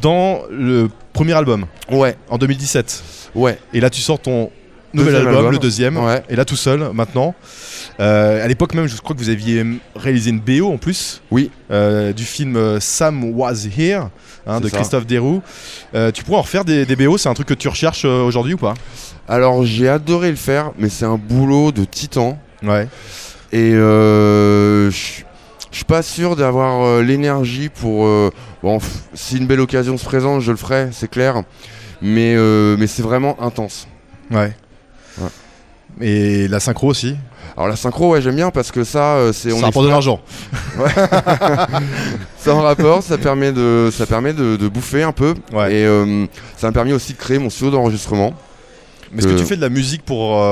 Dans 0.00 0.40
le 0.50 0.88
premier 1.12 1.32
album, 1.32 1.66
Ouais, 1.90 2.16
en 2.28 2.38
2017. 2.38 3.02
ouais. 3.34 3.58
Et 3.72 3.80
là, 3.80 3.90
tu 3.90 4.00
sors 4.00 4.18
ton 4.18 4.50
nouvel 4.94 5.16
album, 5.16 5.34
album. 5.36 5.52
le 5.52 5.58
deuxième. 5.58 5.96
Ouais. 5.98 6.22
Et 6.28 6.36
là, 6.36 6.44
tout 6.44 6.56
seul, 6.56 6.90
maintenant. 6.92 7.34
Euh, 8.00 8.44
à 8.44 8.48
l'époque 8.48 8.74
même, 8.74 8.86
je 8.86 8.96
crois 8.96 9.14
que 9.16 9.20
vous 9.20 9.30
aviez 9.30 9.64
réalisé 9.94 10.30
une 10.30 10.40
BO 10.40 10.72
en 10.72 10.76
plus. 10.78 11.22
Oui. 11.30 11.50
euh, 11.70 12.12
du 12.12 12.24
film 12.24 12.56
euh, 12.56 12.78
Sam 12.80 13.24
Was 13.36 13.66
Here 13.76 14.08
hein, 14.46 14.60
de 14.60 14.68
ça. 14.68 14.76
Christophe 14.76 15.06
Desroux. 15.06 15.42
Euh, 15.94 16.10
tu 16.10 16.22
pourrais 16.24 16.38
en 16.38 16.42
refaire 16.42 16.64
des, 16.64 16.84
des 16.84 16.96
BO 16.96 17.16
C'est 17.18 17.28
un 17.28 17.34
truc 17.34 17.48
que 17.48 17.54
tu 17.54 17.68
recherches 17.68 18.04
aujourd'hui 18.04 18.54
ou 18.54 18.58
pas? 18.58 18.74
Alors 19.28 19.64
j'ai 19.64 19.88
adoré 19.88 20.30
le 20.30 20.36
faire, 20.36 20.72
mais 20.78 20.88
c'est 20.88 21.04
un 21.06 21.16
boulot 21.16 21.72
de 21.72 21.84
titan. 21.84 22.38
Ouais. 22.62 22.86
Et 23.52 23.72
euh, 23.74 24.90
je 24.90 25.22
je 25.76 25.80
suis 25.80 25.84
pas 25.84 26.00
sûr 26.00 26.36
d'avoir 26.36 26.86
euh, 26.86 27.02
l'énergie 27.02 27.68
pour. 27.68 28.06
euh, 28.06 28.30
bon, 28.62 28.78
si 29.12 29.36
une 29.36 29.46
belle 29.46 29.60
occasion 29.60 29.98
se 29.98 30.06
présente, 30.06 30.40
je 30.40 30.50
le 30.50 30.56
ferai, 30.56 30.88
c'est 30.90 31.10
clair. 31.10 31.42
Mais, 32.00 32.34
euh, 32.34 32.76
mais 32.78 32.86
c'est 32.86 33.02
vraiment 33.02 33.36
intense. 33.42 33.86
Ouais. 34.30 34.56
Ouais. 35.18 35.28
Et 36.00 36.48
la 36.48 36.60
synchro 36.60 36.88
aussi? 36.88 37.14
Alors 37.58 37.68
la 37.68 37.76
synchro, 37.76 38.12
ouais, 38.12 38.22
j'aime 38.22 38.36
bien 38.36 38.50
parce 38.50 38.72
que 38.72 38.84
ça, 38.84 39.18
c'est 39.34 39.52
on 39.52 39.58
Ça 39.60 39.66
rapporte 39.66 39.84
de 39.84 39.90
l'argent. 39.90 40.18
C'est 42.38 42.50
en 42.52 42.62
rapport, 42.62 43.02
ça 43.02 43.18
permet 43.18 43.52
de, 43.52 43.90
ça 43.92 44.06
permet 44.06 44.32
de, 44.32 44.56
de 44.56 44.68
bouffer 44.68 45.02
un 45.02 45.12
peu. 45.12 45.34
Ouais. 45.52 45.74
Et 45.74 46.16
ça 46.56 46.68
m'a 46.68 46.72
permis 46.72 46.94
aussi 46.94 47.12
de 47.12 47.18
créer 47.18 47.38
mon 47.38 47.50
studio 47.50 47.72
d'enregistrement. 47.72 48.32
Mais 49.12 49.18
est-ce 49.18 49.28
que 49.28 49.38
tu 49.38 49.44
fais 49.44 49.56
de 49.56 49.60
la 49.60 49.68
musique 49.68 50.06
pour. 50.06 50.42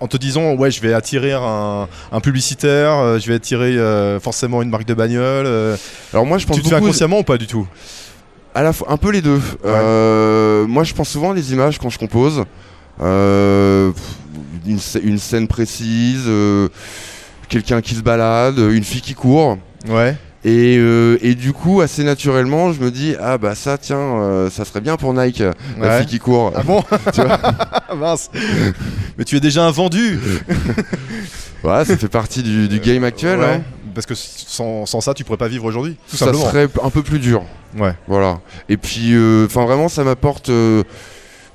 En 0.00 0.06
te 0.06 0.16
disant, 0.16 0.54
ouais, 0.54 0.70
je 0.70 0.80
vais 0.80 0.92
attirer 0.94 1.32
un, 1.32 1.88
un 2.12 2.20
publicitaire, 2.20 2.92
euh, 2.92 3.18
je 3.18 3.26
vais 3.28 3.34
attirer 3.34 3.76
euh, 3.78 4.20
forcément 4.20 4.62
une 4.62 4.70
marque 4.70 4.86
de 4.86 4.94
bagnole. 4.94 5.46
euh, 5.46 5.76
Alors 6.12 6.24
moi, 6.26 6.38
je 6.38 6.46
pense 6.46 6.56
tu 6.56 6.62
te 6.62 6.68
fais 6.68 6.74
beaucoup 6.76 6.86
inconsciemment 6.86 7.18
ou 7.20 7.24
pas 7.24 7.38
du 7.38 7.46
tout? 7.46 7.66
À 8.54 8.62
la 8.62 8.72
fois, 8.72 8.88
un 8.90 8.96
peu 8.96 9.10
les 9.10 9.20
deux. 9.22 9.40
Euh, 9.64 10.66
moi, 10.66 10.82
je 10.84 10.94
pense 10.94 11.08
souvent 11.08 11.30
à 11.32 11.34
des 11.34 11.52
images 11.52 11.78
quand 11.78 11.90
je 11.90 11.98
compose. 11.98 12.44
Euh, 13.00 13.92
pff, 13.92 14.02
une, 14.66 14.78
sc- 14.78 15.00
une 15.02 15.18
scène 15.18 15.46
précise, 15.46 16.24
euh, 16.26 16.68
quelqu'un 17.48 17.80
qui 17.80 17.94
se 17.94 18.00
balade, 18.02 18.58
une 18.58 18.84
fille 18.84 19.00
qui 19.00 19.14
court. 19.14 19.58
Ouais. 19.88 20.16
Et, 20.44 20.76
euh, 20.78 21.18
et 21.20 21.34
du 21.34 21.52
coup, 21.52 21.80
assez 21.80 22.04
naturellement, 22.04 22.72
je 22.72 22.80
me 22.80 22.90
dis 22.90 23.14
ah 23.20 23.38
bah 23.38 23.54
ça 23.56 23.76
tiens, 23.76 23.96
euh, 23.98 24.50
ça 24.50 24.64
serait 24.64 24.80
bien 24.80 24.96
pour 24.96 25.12
Nike, 25.12 25.42
la 25.80 25.88
Ouais. 25.88 25.98
fille 25.98 26.06
qui 26.06 26.18
court. 26.20 26.52
Ah 26.54 26.62
bon? 26.62 26.82
Tu 27.12 27.20
vois? 27.22 27.38
Mince 27.96 28.30
Mais 29.18 29.24
tu 29.24 29.36
es 29.36 29.40
déjà 29.40 29.66
un 29.66 29.70
vendu 29.72 30.18
Voilà, 31.62 31.84
ça 31.84 31.96
fait 31.96 32.08
partie 32.08 32.42
du, 32.44 32.68
du 32.68 32.78
game 32.78 33.02
actuel. 33.02 33.40
Ouais. 33.40 33.44
hein. 33.56 33.62
Parce 33.94 34.06
que 34.06 34.14
sans, 34.14 34.86
sans 34.86 35.00
ça, 35.00 35.12
tu 35.12 35.24
pourrais 35.24 35.38
pas 35.38 35.48
vivre 35.48 35.64
aujourd'hui. 35.64 35.96
Tout 36.08 36.16
ça 36.16 36.26
simplement. 36.26 36.46
serait 36.48 36.68
un 36.84 36.90
peu 36.90 37.02
plus 37.02 37.18
dur. 37.18 37.42
Ouais. 37.76 37.94
Voilà. 38.06 38.40
Et 38.68 38.76
puis, 38.76 39.12
euh, 39.14 39.46
enfin 39.46 39.64
vraiment, 39.64 39.88
ça 39.88 40.04
m'apporte 40.04 40.50
euh, 40.50 40.84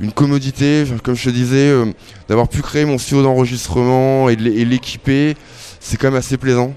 une 0.01 0.11
commodité, 0.11 0.83
comme 1.03 1.15
je 1.15 1.23
te 1.23 1.29
disais, 1.29 1.69
euh, 1.69 1.85
d'avoir 2.27 2.49
pu 2.49 2.61
créer 2.61 2.83
mon 2.83 2.97
studio 2.97 3.23
d'enregistrement 3.23 4.27
et 4.27 4.35
l'équiper, 4.35 5.37
c'est 5.79 5.95
quand 5.95 6.07
même 6.07 6.19
assez 6.19 6.35
plaisant. 6.35 6.73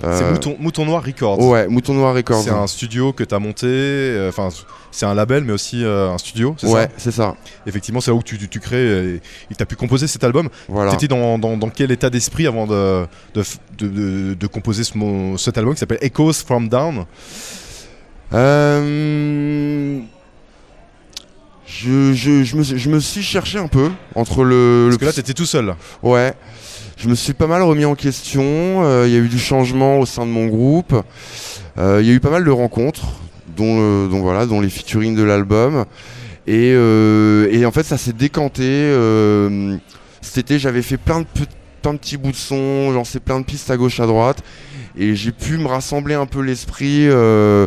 C'est 0.00 0.06
Euh, 0.06 0.30
Mouton, 0.32 0.56
Mouton 0.60 0.84
Noir 0.84 1.02
Records. 1.04 1.40
Ouais, 1.40 1.66
Mouton 1.66 1.94
Noir 1.94 2.14
Records. 2.14 2.42
C'est 2.42 2.50
un 2.50 2.66
studio 2.68 3.12
que 3.12 3.24
tu 3.24 3.34
as 3.34 3.38
monté. 3.40 3.66
euh, 3.66 4.28
Enfin, 4.28 4.48
c'est 4.92 5.06
un 5.06 5.14
label, 5.14 5.42
mais 5.44 5.52
aussi 5.52 5.84
euh, 5.84 6.10
un 6.12 6.18
studio. 6.18 6.54
c'est 6.58 6.68
Ouais, 6.68 6.82
ça 6.84 6.90
c'est 6.98 7.10
ça. 7.12 7.34
Effectivement, 7.66 8.00
c'est 8.00 8.10
là 8.12 8.14
où 8.16 8.22
tu, 8.22 8.38
tu, 8.38 8.48
tu 8.48 8.60
crées 8.60 8.76
euh, 8.76 9.20
et 9.50 9.54
tu 9.54 9.62
as 9.62 9.66
pu 9.66 9.74
composer 9.76 10.06
cet 10.06 10.22
album. 10.22 10.48
Voilà. 10.68 10.92
T'étais 10.92 11.08
dans, 11.08 11.38
dans, 11.38 11.56
dans 11.56 11.68
quel 11.68 11.90
état 11.90 12.10
d'esprit 12.10 12.46
avant 12.46 12.66
de, 12.66 13.06
de, 13.34 13.42
f- 13.42 13.56
de, 13.78 13.88
de- 13.88 14.34
de 14.34 14.46
composer 14.46 14.84
ce 14.84 14.92
cet 15.36 15.58
album 15.58 15.74
qui 15.74 15.80
s'appelle 15.80 15.98
Echoes 16.00 16.32
from 16.46 16.68
Down? 16.68 17.04
Euh, 18.34 19.98
je, 21.66 22.12
je, 22.14 22.44
je 22.44 22.56
me, 22.56 22.62
je 22.62 22.88
me 22.88 23.00
suis 23.00 23.22
cherché 23.22 23.58
un 23.58 23.68
peu 23.68 23.90
entre 24.14 24.44
le. 24.44 24.86
Parce 24.88 24.94
le 24.94 24.98
que 25.00 25.04
là, 25.06 25.12
t'étais 25.12 25.34
tout 25.34 25.46
seul. 25.46 25.74
Ouais. 26.02 26.32
Je 26.98 27.08
me 27.08 27.14
suis 27.14 27.32
pas 27.32 27.46
mal 27.46 27.62
remis 27.62 27.84
en 27.84 27.94
question. 27.94 28.42
euh, 28.44 29.04
Il 29.06 29.12
y 29.12 29.16
a 29.16 29.20
eu 29.20 29.28
du 29.28 29.38
changement 29.38 30.00
au 30.00 30.06
sein 30.06 30.26
de 30.26 30.30
mon 30.30 30.46
groupe. 30.46 30.94
Euh, 31.78 32.00
Il 32.02 32.08
y 32.08 32.10
a 32.10 32.14
eu 32.14 32.20
pas 32.20 32.30
mal 32.30 32.44
de 32.44 32.50
rencontres, 32.50 33.06
dont, 33.56 33.76
euh, 33.80 34.08
dont, 34.08 34.20
voilà, 34.20 34.46
dont 34.46 34.60
les 34.60 34.68
featuring 34.70 35.14
de 35.16 35.22
l'album. 35.22 35.84
Et, 36.46 36.70
et 36.70 37.66
en 37.66 37.70
fait, 37.72 37.82
ça 37.84 37.98
s'est 37.98 38.14
décanté. 38.14 38.90
cet 40.22 40.38
été, 40.38 40.58
j'avais 40.58 40.82
fait 40.82 40.96
plein 40.96 41.20
de, 41.20 41.26
pe- 41.26 41.44
plein 41.82 41.92
de 41.92 41.98
petits 41.98 42.16
bouts 42.16 42.30
de 42.30 42.36
son, 42.36 42.90
j'en 42.92 43.04
sais 43.04 43.20
plein 43.20 43.38
de 43.38 43.44
pistes 43.44 43.70
à 43.70 43.76
gauche, 43.76 44.00
à 44.00 44.06
droite. 44.06 44.38
Et 44.96 45.14
j'ai 45.14 45.30
pu 45.30 45.58
me 45.58 45.66
rassembler 45.68 46.14
un 46.14 46.24
peu 46.26 46.40
l'esprit. 46.40 47.06
euh, 47.06 47.66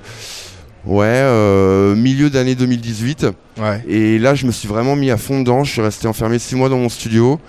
ouais, 0.85 1.05
euh, 1.07 1.95
milieu 1.95 2.29
d'année 2.31 2.55
2018. 2.55 3.27
Ouais. 3.59 3.83
Et 3.87 4.17
là, 4.19 4.33
je 4.35 4.45
me 4.47 4.51
suis 4.51 4.67
vraiment 4.67 4.95
mis 4.95 5.11
à 5.11 5.17
fond 5.17 5.39
dedans. 5.41 5.63
Je 5.63 5.71
suis 5.71 5.81
resté 5.81 6.07
enfermé 6.07 6.39
six 6.39 6.55
mois 6.55 6.67
dans 6.67 6.77
mon 6.79 6.89
studio. 6.89 7.39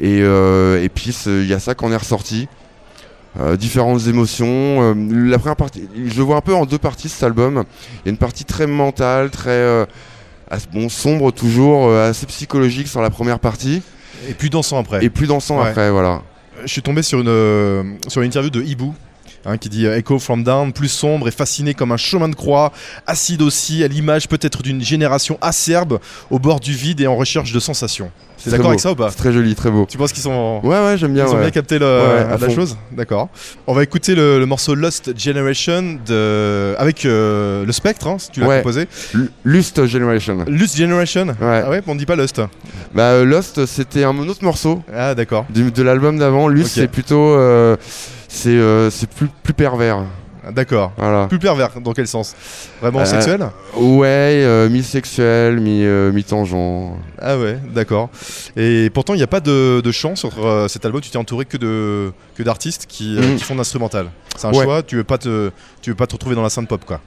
Et, 0.00 0.20
euh, 0.22 0.82
et 0.82 0.88
puis, 0.88 1.16
il 1.26 1.46
y 1.46 1.54
a 1.54 1.58
ça 1.60 1.74
qu'on 1.74 1.92
est 1.92 1.96
ressorti. 1.96 2.48
Euh, 3.40 3.56
différentes 3.56 4.06
émotions. 4.06 4.46
Euh, 4.48 4.94
la 5.28 5.38
première 5.38 5.56
partie, 5.56 5.88
je 6.06 6.22
vois 6.22 6.36
un 6.36 6.40
peu 6.40 6.54
en 6.54 6.66
deux 6.66 6.78
parties 6.78 7.08
cet 7.08 7.24
album. 7.24 7.64
Il 8.04 8.06
y 8.06 8.08
a 8.08 8.10
une 8.10 8.16
partie 8.16 8.44
très 8.44 8.68
mentale, 8.68 9.30
très 9.30 9.50
euh, 9.50 9.84
bon, 10.72 10.88
sombre 10.88 11.32
toujours, 11.32 11.92
assez 11.92 12.26
psychologique 12.26 12.86
sur 12.86 13.02
la 13.02 13.10
première 13.10 13.40
partie, 13.40 13.82
Et 14.28 14.34
puis 14.34 14.50
dansant 14.50 14.78
après. 14.78 15.04
et 15.04 15.10
plus 15.10 15.26
dansant 15.26 15.60
Ouais. 15.60 15.68
après, 15.68 15.90
voilà. 15.90 16.22
Je 16.62 16.68
suis 16.70 16.82
tombé 16.82 17.02
sur 17.02 17.18
une, 17.20 17.96
sur 18.06 18.22
une 18.22 18.28
interview 18.28 18.50
de 18.50 18.62
Ibu. 18.62 18.90
Hein, 19.46 19.56
qui 19.58 19.68
dit 19.68 19.86
euh, 19.86 19.96
Echo 19.96 20.18
from 20.18 20.42
Down, 20.44 20.72
plus 20.72 20.88
sombre 20.88 21.28
et 21.28 21.30
fasciné 21.30 21.74
comme 21.74 21.92
un 21.92 21.96
chemin 21.96 22.28
de 22.28 22.34
croix, 22.34 22.72
acide 23.06 23.42
aussi, 23.42 23.82
à 23.84 23.88
l'image 23.88 24.28
peut-être 24.28 24.62
d'une 24.62 24.82
génération 24.82 25.38
acerbe, 25.40 25.98
au 26.30 26.38
bord 26.38 26.60
du 26.60 26.72
vide 26.72 27.00
et 27.00 27.06
en 27.06 27.16
recherche 27.16 27.52
de 27.52 27.60
sensations. 27.60 28.10
T'es 28.36 28.50
C'est 28.50 28.56
d'accord 28.56 28.70
avec 28.70 28.80
ça 28.80 28.92
ou 28.92 28.94
pas 28.94 29.10
C'est 29.10 29.16
très 29.16 29.32
joli, 29.32 29.54
très 29.54 29.70
beau. 29.70 29.86
Tu 29.88 29.96
penses 29.96 30.12
qu'ils 30.12 30.22
sont, 30.22 30.60
Ouais, 30.62 30.76
ouais, 30.84 30.98
j'aime 30.98 31.14
bien. 31.14 31.24
ils 31.26 31.30
ont 31.30 31.34
ouais. 31.36 31.40
bien 31.42 31.50
capté 31.50 31.78
le- 31.78 31.86
Ouais, 31.86 32.18
à 32.24 32.36
la 32.36 32.38
fond. 32.38 32.54
chose 32.54 32.76
D'accord. 32.92 33.28
On 33.66 33.72
va 33.72 33.82
écouter 33.82 34.14
le, 34.14 34.38
le 34.38 34.44
morceau 34.44 34.74
Lost 34.74 35.18
Generation 35.18 35.98
de, 36.04 36.74
avec 36.78 37.06
euh, 37.06 37.64
le 37.64 37.72
Spectre, 37.72 38.06
hein, 38.08 38.16
si 38.18 38.30
tu 38.32 38.40
l'as 38.40 38.58
composé. 38.58 38.86
L- 39.14 39.30
Lust 39.44 39.86
Generation. 39.86 40.44
Lust 40.46 40.76
Generation 40.76 41.26
Ouais. 41.28 41.62
Ah 41.64 41.70
ouais, 41.70 41.80
on 41.86 41.94
dit 41.94 42.04
pas 42.06 42.16
Lust. 42.16 42.42
Bah, 42.94 43.02
euh, 43.12 43.24
Lost, 43.24 43.64
c'était 43.66 44.04
un 44.04 44.16
autre 44.18 44.44
morceau 44.44 44.82
Ah 44.94 45.14
d'accord. 45.14 45.46
de 45.50 45.82
l'album 45.82 46.18
d'avant. 46.18 46.48
Lust, 46.48 46.72
c'est 46.74 46.88
plutôt. 46.88 47.34
euh, 47.36 47.76
c'est 48.34 48.50
euh, 48.50 48.90
c'est 48.90 49.08
plus, 49.08 49.28
plus 49.42 49.54
pervers. 49.54 50.04
D'accord. 50.52 50.92
Voilà. 50.98 51.26
Plus 51.26 51.38
pervers, 51.38 51.70
dans 51.80 51.94
quel 51.94 52.06
sens? 52.06 52.36
Vraiment 52.82 53.00
Euh, 53.00 53.04
sexuel? 53.06 53.48
Ouais, 53.78 54.42
euh, 54.44 54.68
mi-sexuel, 54.68 55.58
mi, 55.58 55.82
euh, 55.84 56.12
mi-tangent. 56.12 56.54
Ah 57.18 57.38
ouais, 57.38 57.58
d'accord. 57.74 58.10
Et 58.54 58.90
pourtant, 58.92 59.14
il 59.14 59.16
n'y 59.16 59.22
a 59.22 59.26
pas 59.26 59.40
de, 59.40 59.80
de 59.80 59.90
chant 59.90 60.16
sur 60.16 60.32
cet 60.68 60.84
album. 60.84 61.00
Tu 61.00 61.08
t'es 61.08 61.16
entouré 61.16 61.46
que 61.46 61.56
de 61.56 62.12
que 62.36 62.42
d'artistes 62.42 62.84
qui, 62.86 63.16
qui 63.38 63.42
font 63.44 63.54
de 63.54 63.58
l'instrumental. 63.60 64.08
C'est 64.36 64.46
un 64.46 64.52
Ouais. 64.52 64.64
choix. 64.64 64.82
Tu 64.82 64.96
veux 64.96 65.04
pas 65.04 65.16
te 65.16 65.50
tu 65.80 65.90
veux 65.90 65.96
pas 65.96 66.06
te 66.06 66.12
retrouver 66.12 66.34
dans 66.36 66.42
la 66.42 66.50
scène 66.50 66.66
pop 66.66 66.84
quoi. 66.84 67.00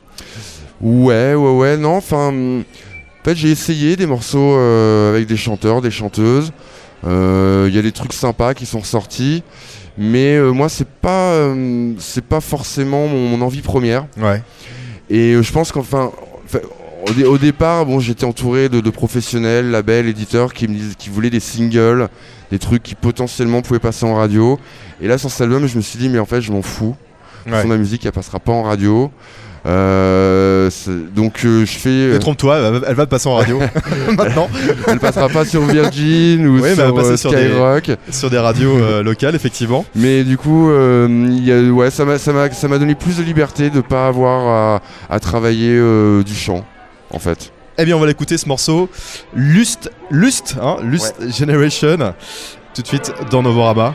Ouais, 0.82 1.36
ouais, 1.36 1.52
ouais, 1.58 1.78
non, 1.78 1.96
enfin. 1.98 2.30
hum, 2.30 2.62
En 2.62 3.24
fait, 3.24 3.36
j'ai 3.36 3.52
essayé 3.52 3.96
des 3.98 4.08
morceaux 4.08 4.56
avec 5.12 5.28
des 5.28 5.38
chanteurs, 5.38 5.82
des 5.82 5.92
chanteuses. 5.92 6.52
Il 7.04 7.70
y 7.72 7.78
a 7.78 7.82
des 7.84 7.92
trucs 7.92 8.14
sympas 8.14 8.56
qui 8.56 8.66
sont 8.66 8.82
sortis. 8.84 9.44
Mais 9.98 10.36
euh, 10.38 10.52
moi, 10.52 10.70
c'est 10.70 10.88
pas, 10.88 11.32
euh, 11.32 11.94
c'est 11.98 12.24
pas 12.24 12.40
forcément 12.42 13.08
mon, 13.08 13.30
mon 13.30 13.42
envie 13.46 13.62
première. 13.62 14.06
Ouais. 14.18 14.42
Et 15.10 15.34
euh, 15.34 15.42
je 15.42 15.52
pense 15.52 15.72
qu'enfin, 15.72 16.12
enfin, 16.46 16.60
au, 17.08 17.12
dé- 17.14 17.26
au 17.26 17.38
départ, 17.38 17.86
bon, 17.86 18.00
j'étais 18.00 18.26
entouré 18.26 18.70
de, 18.70 18.80
de 18.80 18.90
professionnels, 18.90 19.72
labels, 19.72 20.08
éditeurs 20.08 20.54
qui 20.54 20.68
me 20.68 20.74
disaient, 20.76 20.96
qui 20.96 21.10
voulaient 21.10 21.30
des 21.32 21.40
singles, 21.40 22.10
des 22.52 22.60
trucs 22.60 22.84
qui 22.84 22.96
potentiellement 22.96 23.62
pouvaient 23.62 23.80
passer 23.80 24.06
en 24.06 24.16
radio. 24.16 24.60
Et 25.02 25.08
là, 25.08 25.18
sur 25.18 25.32
cet 25.32 25.42
album, 25.42 25.66
je 25.68 25.76
me 25.78 25.82
suis 25.82 25.98
dit, 25.98 26.10
mais 26.10 26.20
en 26.20 26.26
fait, 26.26 26.42
je 26.42 26.52
m'en 26.52 26.62
fous. 26.62 26.96
Ouais. 27.48 27.64
Ma 27.66 27.78
musique, 27.78 28.06
elle 28.06 28.12
passera 28.12 28.40
pas 28.40 28.52
en 28.52 28.64
radio. 28.64 29.10
Euh, 29.68 30.70
donc, 31.16 31.44
euh, 31.46 31.66
je 31.66 31.78
fais. 31.78 31.90
Mais 31.90 32.16
euh, 32.16 32.20
Trompe-toi, 32.20 32.58
elle, 32.88 32.96
va- 32.96 33.06
passer 33.06 33.28
en 33.28 33.36
radio 33.36 33.60
maintenant 34.18 34.50
elle 34.88 35.00
passera 35.00 35.28
pas 35.30 35.46
sur 35.46 35.62
Virgin 35.64 36.48
ou 36.48 36.66
elle 36.66 36.76
sur, 36.76 36.98
euh, 36.98 37.18
sur 37.18 37.32
des- 37.32 37.48
Skyrock. 37.50 37.92
sur 38.10 38.30
des 38.30 38.38
radios 38.38 39.04
locales 39.04 39.36
effectivement. 39.36 39.86
Mais 39.96 40.24
du 40.24 40.38
coup, 40.38 40.70
il 40.72 41.44
y 41.46 41.52
a- 41.52 41.62
ouais, 41.72 41.92
ça 41.92 42.06
m'a 42.06 42.78
donné 42.80 42.96
plus 42.96 43.18
de 43.18 43.24
liberté 43.24 43.70
de 43.70 43.82
pas 43.82 44.08
avoir 44.08 44.80
à, 45.10 45.14
à 45.14 45.20
travailler 45.20 45.78
du 46.24 46.34
chant, 46.36 46.64
en 47.12 47.20
fait. 47.20 47.52
Eh 47.78 47.86
bien, 47.86 47.96
on 47.96 48.00
va 48.00 48.08
l'écouter 48.08 48.38
ce 48.38 48.48
morceau 48.48 48.90
Lust 49.36 49.92
Lust 50.10 50.56
hein, 50.62 50.78
Lust 50.84 51.16
Generation 51.38 51.98
tout 52.74 52.82
de 52.82 52.88
suite 52.88 53.12
dans 53.32 53.44
Novorama. 53.44 53.94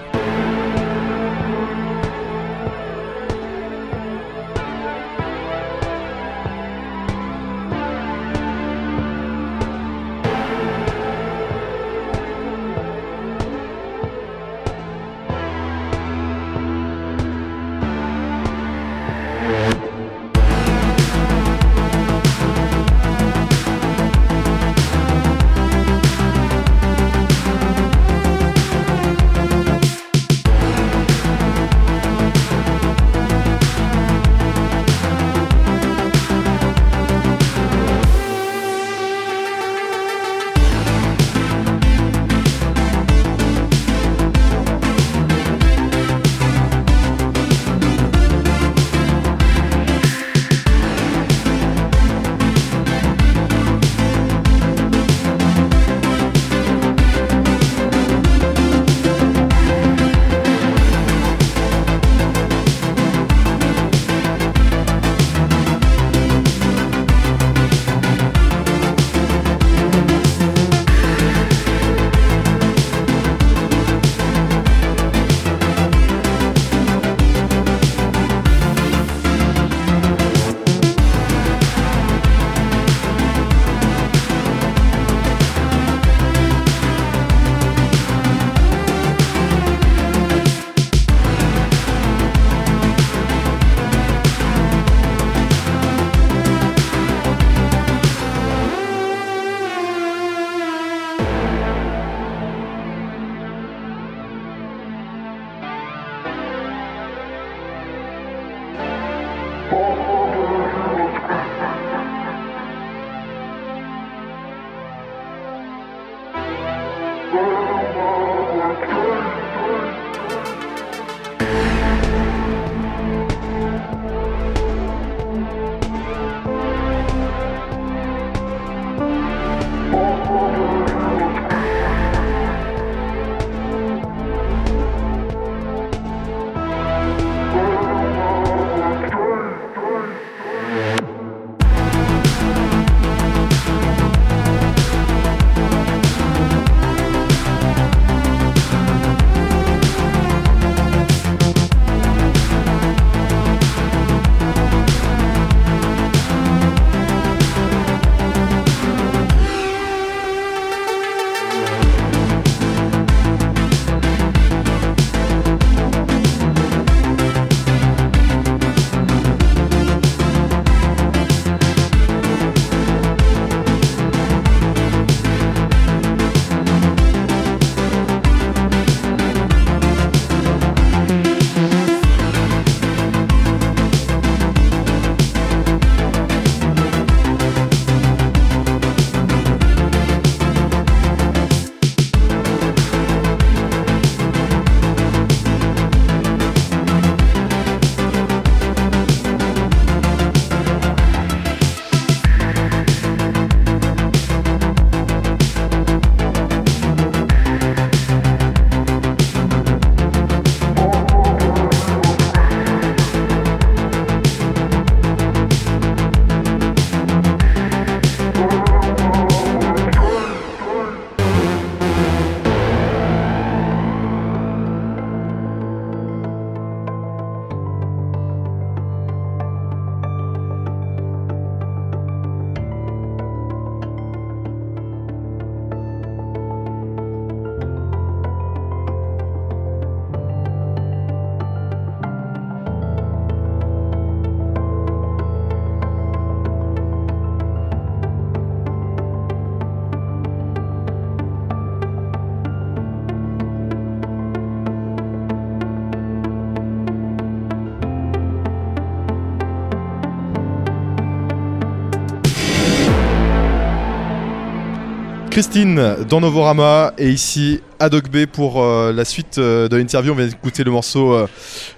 Christine 265.46 265.96
dans 266.08 266.20
Novorama 266.20 266.92
et 266.98 267.10
ici 267.10 267.58
à 267.80 267.88
Dog 267.88 268.08
Bay 268.08 268.26
pour 268.28 268.62
euh, 268.62 268.92
la 268.92 269.04
suite 269.04 269.38
euh, 269.38 269.66
de 269.66 269.76
l'interview. 269.76 270.12
On 270.12 270.14
vient 270.14 270.28
d'écouter 270.28 270.62
le 270.62 270.70
morceau 270.70 271.12
euh, 271.14 271.26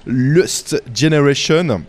Lust 0.06 0.82
Generation. 0.94 1.80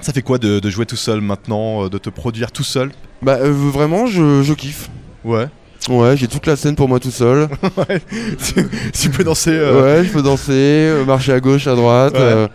Ça 0.00 0.14
fait 0.14 0.22
quoi 0.22 0.38
de, 0.38 0.60
de 0.60 0.70
jouer 0.70 0.86
tout 0.86 0.96
seul 0.96 1.20
maintenant, 1.20 1.88
de 1.88 1.98
te 1.98 2.08
produire 2.08 2.50
tout 2.52 2.64
seul? 2.64 2.90
Bah 3.20 3.36
vraiment, 3.42 4.06
je, 4.06 4.42
je 4.42 4.54
kiffe. 4.54 4.88
Ouais. 5.24 5.44
Ouais, 5.90 6.16
j'ai 6.16 6.26
toute 6.26 6.46
la 6.46 6.56
scène 6.56 6.74
pour 6.74 6.88
moi 6.88 6.98
tout 7.00 7.10
seul. 7.10 7.48
Ouais. 7.76 8.00
tu, 8.42 8.66
tu 8.98 9.10
peux 9.10 9.24
danser. 9.24 9.50
euh, 9.50 9.82
Ouais, 9.98 10.04
je 10.06 10.10
peux 10.10 10.22
danser, 10.22 10.90
marcher 11.06 11.34
à 11.34 11.40
gauche, 11.40 11.66
à 11.66 11.74
droite. 11.74 12.14
Ouais. 12.14 12.20
euh, 12.20 12.48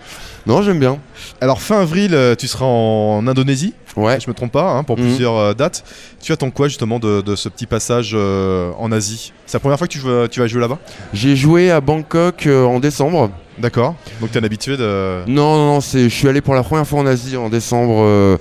Non, 0.47 0.61
j'aime 0.61 0.79
bien. 0.79 0.97
Alors 1.41 1.61
fin 1.61 1.81
avril, 1.81 2.13
euh, 2.13 2.35
tu 2.35 2.47
seras 2.47 2.65
en 2.65 3.27
Indonésie. 3.27 3.73
Ouais. 3.95 4.19
Je 4.19 4.29
me 4.29 4.33
trompe 4.33 4.51
pas, 4.51 4.71
hein, 4.71 4.83
pour 4.83 4.97
Mhm. 4.97 5.03
plusieurs 5.05 5.35
euh, 5.35 5.53
dates. 5.53 5.83
Tu 6.21 6.31
attends 6.31 6.49
quoi 6.51 6.67
justement 6.67 6.99
de, 6.99 7.21
de 7.21 7.35
ce 7.35 7.49
petit 7.49 7.65
passage 7.65 8.11
euh, 8.13 8.71
en 8.79 8.91
Asie? 8.91 9.33
C'est 9.45 9.57
la 9.57 9.59
première 9.59 9.77
fois 9.77 9.87
que 9.87 9.93
tu, 9.93 9.99
vas- 9.99 10.27
tu 10.27 10.39
vas 10.39 10.47
jouer 10.47 10.61
là-bas? 10.61 10.79
J'ai 11.13 11.35
joué 11.35 11.71
à 11.71 11.81
Bangkok 11.81 12.47
euh, 12.47 12.63
en 12.65 12.79
décembre. 12.79 13.31
D'accord. 13.57 13.95
Donc 14.21 14.31
t'es 14.31 14.39
un 14.39 14.43
habitué 14.43 14.77
de. 14.77 15.19
Non, 15.27 15.55
non, 15.57 15.65
non, 15.73 15.81
c'est, 15.81 16.03
je 16.03 16.15
suis 16.15 16.27
allé 16.29 16.39
pour 16.41 16.55
la 16.55 16.63
première 16.63 16.87
fois 16.87 16.99
en 16.99 17.05
Asie 17.05 17.35
en 17.35 17.49
décembre. 17.49 18.01
euh, 18.03 18.37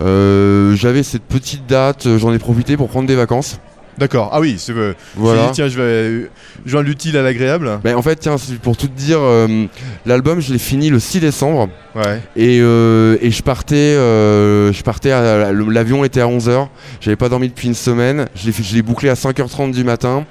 euh, 0.00 0.74
j'avais 0.76 1.02
cette 1.02 1.22
petite 1.24 1.66
date, 1.66 2.06
euh, 2.06 2.18
j'en 2.18 2.32
ai 2.32 2.38
profité 2.38 2.76
pour 2.76 2.88
prendre 2.88 3.06
des 3.06 3.14
vacances. 3.14 3.58
D'accord. 3.98 4.30
Ah 4.32 4.40
oui, 4.40 4.56
c'est. 4.58 4.72
euh, 4.72 4.94
Voilà. 5.16 5.50
tiens, 5.52 5.68
je 5.68 5.80
vais 5.80 6.30
joindre 6.64 6.86
l'utile 6.88 7.16
à 7.16 7.22
l'agréable. 7.22 7.78
Ben, 7.84 7.94
en 7.94 8.02
fait, 8.02 8.16
tiens, 8.16 8.36
pour 8.62 8.76
tout 8.76 8.86
te 8.88 8.98
dire, 8.98 9.18
euh, 9.20 9.66
l'album, 10.06 10.40
je 10.40 10.52
l'ai 10.52 10.58
fini 10.58 10.88
le 10.88 10.98
6 10.98 11.20
décembre. 11.20 11.68
Ouais. 11.94 12.20
Et, 12.36 12.58
euh, 12.62 13.18
et 13.20 13.30
je 13.30 13.42
partais, 13.42 13.74
euh, 13.76 14.72
je 14.72 14.82
partais 14.82 15.10
l'avion 15.52 16.04
était 16.04 16.20
à 16.22 16.26
11h. 16.26 16.68
J'avais 17.00 17.16
pas 17.16 17.28
dormi 17.28 17.48
depuis 17.48 17.68
une 17.68 17.74
semaine. 17.74 18.26
Je 18.34 18.46
l'ai, 18.46 18.52
fait- 18.52 18.62
je 18.62 18.74
l'ai 18.74 18.82
bouclé 18.82 19.10
à 19.10 19.14
5h30 19.14 19.72
du 19.72 19.84
matin. 19.84 20.24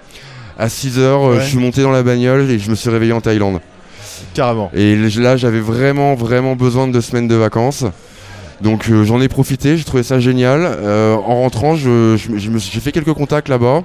À 0.58 0.68
6h, 0.68 0.98
euh, 1.00 1.36
Ouais. 1.36 1.42
je 1.42 1.46
suis 1.48 1.58
monté 1.60 1.82
dans 1.84 1.92
la 1.92 2.04
bagnole 2.04 2.50
et 2.50 2.58
je 2.60 2.70
me 2.70 2.76
suis 2.76 2.90
réveillé 2.90 3.14
en 3.14 3.22
Thaïlande. 3.22 3.60
Carrément. 4.34 4.72
Et 4.74 4.96
là, 4.96 5.38
j'avais 5.38 5.60
vraiment, 5.60 6.16
vraiment 6.16 6.56
besoin 6.56 6.88
de 6.88 6.94
deux 6.94 7.02
semaines 7.02 7.28
de 7.28 7.36
vacances. 7.36 7.86
Donc 8.62 8.90
euh, 8.90 9.04
j'en 9.04 9.22
ai 9.22 9.28
profité, 9.28 9.78
j'ai 9.78 9.84
trouvé 9.84 10.04
ça 10.04 10.20
génial. 10.20 10.62
Euh, 10.64 11.16
en 11.16 11.42
rentrant, 11.42 11.76
je, 11.76 12.16
je 12.18 12.58
j'ai 12.58 12.80
fait 12.80 12.92
quelques 12.92 13.14
contacts 13.14 13.50
là-bas. 13.50 13.84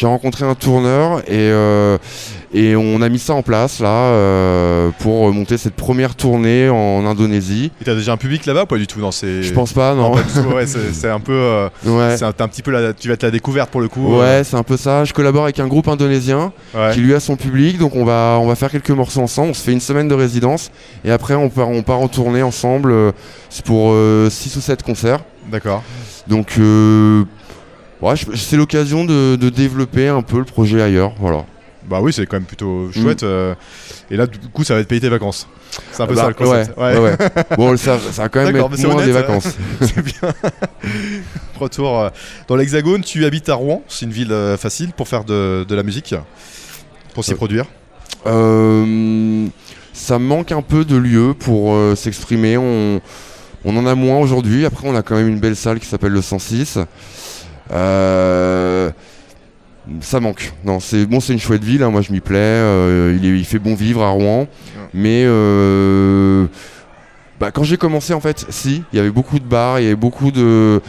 J'ai 0.00 0.06
rencontré 0.06 0.46
un 0.46 0.54
tourneur 0.54 1.18
et, 1.28 1.32
euh, 1.32 1.98
et 2.54 2.74
on 2.74 3.02
a 3.02 3.10
mis 3.10 3.18
ça 3.18 3.34
en 3.34 3.42
place 3.42 3.80
là 3.80 3.88
euh, 3.88 4.88
pour 5.00 5.30
monter 5.30 5.58
cette 5.58 5.74
première 5.74 6.14
tournée 6.14 6.70
en 6.70 7.04
Indonésie. 7.04 7.70
Et 7.82 7.84
t'as 7.84 7.94
déjà 7.94 8.12
un 8.12 8.16
public 8.16 8.46
là-bas 8.46 8.62
ou 8.62 8.66
pas 8.66 8.78
du 8.78 8.86
tout 8.86 8.98
Non, 8.98 9.10
c'est. 9.10 9.42
Je 9.42 9.52
pense 9.52 9.74
pas, 9.74 9.94
non. 9.94 10.12
pas. 10.12 10.20
Ouais, 10.54 10.64
c'est 10.66 11.10
un 11.10 11.20
peu. 11.20 11.34
euh, 11.34 11.68
Ouais. 11.84 12.16
c'est 12.16 12.24
un, 12.24 12.32
petit 12.48 12.62
peu 12.62 12.70
la, 12.70 12.94
tu 12.94 13.08
vas 13.08 13.14
être 13.14 13.24
la 13.24 13.30
découverte 13.30 13.68
pour 13.68 13.82
le 13.82 13.88
coup. 13.88 14.16
Ouais, 14.18 14.40
c'est 14.42 14.56
un 14.56 14.62
peu 14.62 14.78
ça. 14.78 15.04
Je 15.04 15.12
collabore 15.12 15.42
avec 15.44 15.60
un 15.60 15.66
groupe 15.66 15.88
indonésien 15.88 16.50
ouais. 16.74 16.92
qui 16.94 17.00
lui 17.00 17.12
a 17.12 17.20
son 17.20 17.36
public, 17.36 17.76
donc 17.76 17.94
on 17.94 18.06
va, 18.06 18.38
on 18.40 18.46
va 18.46 18.54
faire 18.54 18.70
quelques 18.70 18.88
morceaux 18.88 19.20
ensemble. 19.20 19.50
On 19.50 19.54
se 19.54 19.62
fait 19.62 19.72
une 19.72 19.80
semaine 19.82 20.08
de 20.08 20.14
résidence 20.14 20.70
et 21.04 21.10
après 21.10 21.34
on 21.34 21.50
part, 21.50 21.68
on 21.68 21.82
part 21.82 22.00
en 22.00 22.08
tournée 22.08 22.42
ensemble. 22.42 22.94
C'est 23.50 23.66
pour 23.66 23.94
6 24.30 24.56
ou 24.56 24.60
7 24.62 24.82
concerts. 24.82 25.20
D'accord. 25.52 25.82
Donc 26.26 26.54
euh, 26.58 27.24
ouais, 28.02 28.14
c'est 28.34 28.56
l'occasion 28.56 29.04
de, 29.04 29.36
de 29.36 29.48
développer 29.50 30.08
un 30.08 30.22
peu 30.22 30.38
le 30.38 30.44
projet 30.44 30.80
ailleurs. 30.82 31.12
Voilà. 31.18 31.44
Bah 31.88 32.00
oui, 32.02 32.12
c'est 32.12 32.26
quand 32.26 32.36
même 32.36 32.44
plutôt 32.44 32.90
chouette. 32.92 33.22
euh, 33.22 33.54
et 34.10 34.16
là, 34.16 34.26
du 34.26 34.38
coup, 34.52 34.62
ça 34.64 34.74
va 34.74 34.82
te 34.82 34.88
payer 34.88 35.00
tes 35.00 35.08
vacances. 35.08 35.48
C'est 35.92 36.02
un 36.02 36.06
peu 36.06 36.14
Bah, 36.14 36.22
ça 36.22 36.28
le 36.28 36.34
concept. 36.34 36.76
ouais, 36.78 36.98
ouais. 36.98 37.16
Bon, 37.56 37.76
ça, 37.76 37.98
ça 38.12 38.22
va 38.22 38.28
quand 38.28 38.44
même 38.44 38.54
être 38.54 38.68
moins 38.84 38.94
honnête, 38.94 39.06
des 39.06 39.12
ça. 39.12 39.20
vacances. 39.22 39.48
c'est 39.80 40.02
bien. 40.02 40.32
Retour 41.58 41.98
euh, 42.00 42.08
dans 42.48 42.56
l'Hexagone. 42.56 43.02
Tu 43.02 43.24
habites 43.24 43.48
à 43.48 43.54
Rouen. 43.54 43.82
C'est 43.88 44.04
une 44.06 44.12
ville 44.12 44.32
euh, 44.32 44.56
facile 44.56 44.92
pour 44.92 45.08
faire 45.08 45.24
de, 45.24 45.64
de 45.68 45.74
la 45.74 45.82
musique, 45.82 46.14
pour 47.14 47.24
s'y 47.24 47.34
produire. 47.34 47.64
Euh, 48.26 49.46
ça 49.92 50.18
manque 50.18 50.52
un 50.52 50.62
peu 50.62 50.84
de 50.84 50.96
lieux 50.96 51.34
pour 51.38 51.72
euh, 51.74 51.94
s'exprimer. 51.96 52.56
On, 52.56 53.00
on 53.64 53.76
en 53.76 53.86
a 53.86 53.94
moins 53.94 54.18
aujourd'hui. 54.18 54.64
Après, 54.66 54.86
on 54.88 54.94
a 54.94 55.02
quand 55.02 55.16
même 55.16 55.28
une 55.28 55.40
belle 55.40 55.56
salle 55.56 55.80
qui 55.80 55.86
s'appelle 55.86 56.12
le 56.12 56.22
106. 56.22 56.78
Euh, 57.72 58.90
ça 60.00 60.20
manque. 60.20 60.52
Non, 60.64 60.80
c'est 60.80 61.06
bon, 61.06 61.20
c'est 61.20 61.32
une 61.32 61.38
chouette 61.40 61.64
ville. 61.64 61.82
hein, 61.82 61.90
moi, 61.90 62.02
je 62.02 62.12
m'y 62.12 62.20
plais. 62.20 62.36
euh, 62.38 63.16
il, 63.20 63.26
est- 63.26 63.38
il 63.38 63.44
fait 63.44 63.58
bon 63.58 63.74
vivre 63.74 64.02
à 64.02 64.10
Rouen. 64.10 64.46
Mais 64.92 65.22
euh, 65.26 66.46
bah, 67.38 67.50
quand 67.50 67.62
j'ai 67.64 67.76
commencé, 67.76 68.12
en 68.12 68.20
fait, 68.20 68.44
si, 68.50 68.82
il 68.92 68.96
y 68.96 69.00
avait 69.00 69.10
beaucoup 69.10 69.38
de 69.38 69.44
bars, 69.44 69.78
il 69.80 69.84
y 69.84 69.86
avait 69.86 69.96
beaucoup 69.96 70.30
de, 70.30 70.80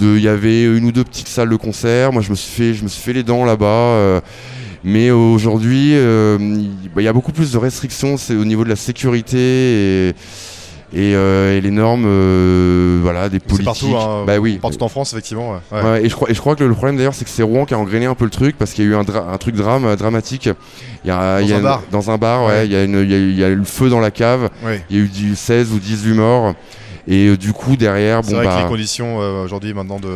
il 0.00 0.20
y 0.20 0.28
avait 0.28 0.64
une 0.64 0.84
ou 0.84 0.92
deux 0.92 1.04
petites 1.04 1.28
salles 1.28 1.50
de 1.50 1.56
concert. 1.56 2.12
Moi, 2.12 2.22
je 2.22 2.30
me 2.30 2.34
suis 2.34 2.50
fait, 2.50 2.74
je 2.74 2.82
me 2.82 2.88
suis 2.88 3.02
fait 3.02 3.12
les 3.12 3.22
dents 3.22 3.44
là-bas. 3.44 3.66
euh, 3.66 4.20
mais 4.84 5.12
aujourd'hui, 5.12 5.92
il 5.92 6.70
bah, 6.94 7.02
il 7.02 7.04
y 7.04 7.08
a 7.08 7.12
beaucoup 7.12 7.30
plus 7.30 7.52
de 7.52 7.58
restrictions 7.58 8.16
c'est 8.16 8.34
au 8.34 8.44
niveau 8.44 8.64
de 8.64 8.68
la 8.68 8.74
sécurité 8.74 9.38
et, 10.08 10.14
et, 10.94 11.14
euh, 11.14 11.56
et 11.56 11.60
les 11.60 11.70
normes 11.70 12.04
euh, 12.06 12.98
voilà, 13.02 13.28
des 13.28 13.40
politiques. 13.40 13.64
partout, 13.64 13.96
hein, 13.96 14.24
bah 14.26 14.38
oui. 14.38 14.58
partout 14.60 14.82
en 14.82 14.88
France, 14.88 15.12
effectivement. 15.12 15.52
ouais. 15.72 15.82
Ouais. 15.82 16.04
Et, 16.04 16.08
je 16.08 16.14
crois, 16.14 16.30
et 16.30 16.34
je 16.34 16.40
crois 16.40 16.54
que 16.56 16.64
le, 16.64 16.74
problème 16.74 16.96
d'ailleurs, 16.96 17.14
c'est 17.14 17.24
que 17.24 17.30
c'est 17.30 17.42
Rouen 17.42 17.64
qui 17.64 17.74
a 17.74 17.78
engrainé 17.78 18.06
un 18.06 18.14
peu 18.14 18.24
le 18.24 18.30
truc 18.30 18.56
parce 18.58 18.72
qu'il 18.72 18.84
y 18.84 18.88
a 18.88 18.90
eu 18.90 18.94
un, 18.94 19.02
dra- 19.02 19.32
un 19.32 19.38
truc 19.38 19.54
drame, 19.56 19.96
dramatique. 19.96 20.48
Il 21.04 21.08
y 21.08 21.10
a, 21.10 21.40
Dans 21.40 21.46
y 21.46 21.52
a 21.52 21.56
un 21.56 21.58
une- 21.58 21.64
bar. 21.64 21.82
Dans 21.90 22.10
un 22.10 22.18
bar, 22.18 22.42
ouais. 22.44 22.48
Ouais. 22.48 22.66
Il 22.66 22.72
y, 22.72 22.76
a 22.76 22.84
y 22.84 23.44
a 23.44 23.50
y 23.50 23.54
le 23.54 23.64
feu 23.64 23.88
dans 23.88 24.00
la 24.00 24.10
cave. 24.10 24.50
Il 24.90 24.96
y 24.96 25.00
a 25.00 25.02
eu 25.04 25.08
du 25.08 25.34
16 25.36 25.72
ou 25.72 25.78
18 25.78 26.14
morts. 26.14 26.54
Et 27.08 27.26
euh, 27.28 27.36
du 27.36 27.52
coup, 27.52 27.74
derrière, 27.74 28.20
C'est 28.22 28.30
bon 28.30 28.36
vrai 28.36 28.46
que 28.46 28.50
bah. 28.52 28.62
les 28.62 28.68
conditions 28.68 29.20
euh, 29.20 29.42
aujourd'hui, 29.44 29.74
maintenant, 29.74 29.98
de 29.98 30.08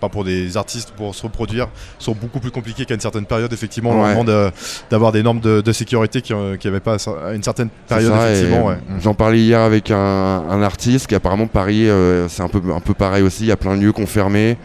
pas 0.00 0.08
pour 0.08 0.22
des 0.22 0.56
artistes 0.56 0.92
pour 0.92 1.14
se 1.16 1.22
reproduire, 1.24 1.66
sont 1.98 2.12
beaucoup 2.14 2.38
plus 2.38 2.52
compliquées 2.52 2.84
qu'à 2.84 2.94
une 2.94 3.00
certaine 3.00 3.26
période. 3.26 3.52
Effectivement, 3.52 3.90
on 3.90 4.02
Ouais. 4.04 4.10
demande 4.12 4.30
euh, 4.30 4.50
d'avoir 4.88 5.10
des 5.10 5.22
normes 5.24 5.40
de, 5.40 5.60
de 5.60 5.72
sécurité 5.72 6.22
qui 6.22 6.32
n'avaient 6.32 6.78
pas 6.80 6.96
à 7.26 7.32
une 7.34 7.42
certaine 7.42 7.70
C'est 7.88 7.94
période. 7.96 8.12
ouais. 8.12 8.76
Mm. 8.76 9.00
J'en 9.00 9.14
parlais 9.14 9.40
hier 9.40 9.58
avec 9.60 9.90
un, 9.90 9.96
un 9.96 10.62
artiste 10.62 11.08
qui 11.08 11.14
apparemment 11.16 11.48
Paris, 11.48 11.88
c'est 12.28 12.42
un 12.42 12.48
peu, 12.48 12.60
un 12.72 12.80
peu 12.80 12.94
pareil 12.94 13.24
aussi. 13.24 13.42
Il 13.42 13.48
y 13.48 13.52
a 13.52 13.56
plein 13.56 13.76
de 13.76 13.82
lieux 13.82 13.92
qu'on 13.92 14.06
fermé. 14.06 14.56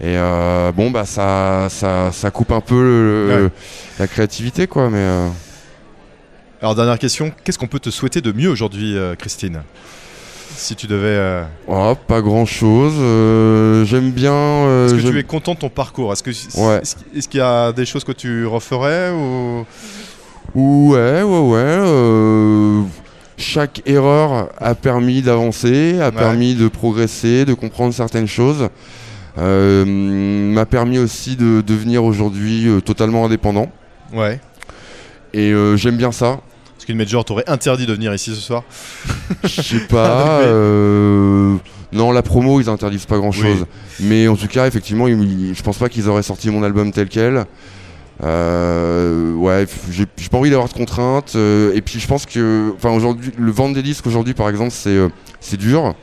Et 0.00 0.16
euh, 0.16 0.70
bon, 0.72 0.90
bah 0.90 1.04
ça, 1.04 1.66
ça, 1.70 2.12
ça 2.12 2.30
coupe 2.30 2.52
un 2.52 2.60
peu 2.60 2.80
le- 2.80 3.44
Ouais. 3.44 3.50
la 3.98 4.06
créativité, 4.06 4.66
quoi. 4.68 4.88
Mais 4.90 4.98
euh, 4.98 5.28
Alors 6.62 6.74
dernière 6.74 6.98
question, 6.98 7.32
qu'est-ce 7.44 7.58
qu'on 7.58 7.66
peut 7.66 7.80
te 7.80 7.90
souhaiter 7.90 8.20
de 8.20 8.32
mieux 8.32 8.48
aujourd'hui, 8.48 8.96
Christine? 9.18 9.60
Si 10.58 10.74
tu 10.74 10.88
devais, 10.88 11.06
euh, 11.06 11.44
oh, 11.68 11.94
pas 12.08 12.20
grand 12.20 12.44
chose. 12.44 12.94
J'aime 13.88 14.10
bien. 14.10 14.32
euh, 14.32 14.86
est-ce 14.86 14.94
que 14.94 15.00
j'aime- 15.00 15.12
tu 15.12 15.18
es 15.20 15.22
content 15.22 15.54
de 15.54 15.58
ton 15.60 15.68
parcours? 15.68 16.12
Est-ce 16.12 16.22
que 16.24 16.30
Ouais. 16.60 16.80
est-ce, 17.14 17.28
qu'il 17.28 17.38
y 17.38 17.42
a 17.42 17.70
des 17.72 17.86
choses 17.86 18.02
que 18.02 18.10
tu 18.10 18.44
referais 18.44 19.12
ou? 19.12 19.64
Ouais, 20.56 21.22
ouais, 21.22 21.22
ouais. 21.22 21.58
euh, 21.60 22.82
chaque 23.36 23.82
erreur 23.86 24.48
a 24.58 24.74
permis 24.74 25.22
d'avancer, 25.22 26.00
a 26.00 26.10
permis 26.10 26.56
de 26.56 26.66
progresser, 26.66 27.44
de 27.44 27.54
comprendre 27.54 27.94
certaines 27.94 28.26
choses. 28.26 28.68
Euh, 29.38 29.84
m'a 29.86 30.66
permis 30.66 30.98
aussi 30.98 31.36
de 31.36 31.60
devenir 31.60 32.02
aujourd'hui 32.02 32.66
euh, 32.66 32.80
totalement 32.80 33.26
indépendant. 33.26 33.70
Ouais. 34.12 34.40
Et 35.32 35.52
euh, 35.52 35.76
j'aime 35.76 35.96
bien 35.96 36.10
ça. 36.10 36.40
Qu'une 36.88 36.96
major 36.96 37.22
t'aurait 37.22 37.44
interdit 37.48 37.84
de 37.84 37.92
venir 37.92 38.14
ici 38.14 38.30
ce 38.34 38.40
soir 38.40 38.62
Je 39.44 39.60
sais 39.60 39.80
pas. 39.90 40.38
euh, 40.40 41.54
Non, 41.92 42.12
la 42.12 42.22
promo, 42.22 42.62
ils 42.62 42.70
interdisent 42.70 43.04
pas 43.04 43.18
grand 43.18 43.30
chose. 43.30 43.66
Mais 44.00 44.26
en 44.26 44.36
tout 44.36 44.46
cas, 44.46 44.66
effectivement, 44.66 45.06
ils- 45.06 45.54
je 45.54 45.62
pense 45.62 45.76
pas 45.76 45.90
qu'ils 45.90 46.08
auraient 46.08 46.22
sorti 46.22 46.48
mon 46.48 46.62
album 46.62 46.90
tel 46.90 47.08
quel. 47.10 47.44
Euh, 48.24 49.34
ouais, 49.34 49.66
j'ai 49.90 50.06
pas 50.30 50.38
envie 50.38 50.48
d'avoir 50.48 50.68
de 50.68 50.72
contraintes. 50.72 51.34
euh, 51.36 51.74
et 51.74 51.82
puis 51.82 52.00
je 52.00 52.06
pense 52.06 52.24
que, 52.24 52.72
enfin 52.74 52.90
aujourd'hui, 52.90 53.32
le 53.38 53.50
vendre 53.52 53.74
des 53.74 53.82
disques 53.82 54.06
aujourd'hui, 54.06 54.32
par 54.32 54.48
exemple, 54.48 54.70
c'est 54.72 54.88
euh, 54.88 55.08
c'est 55.40 55.58
dur. 55.58 55.94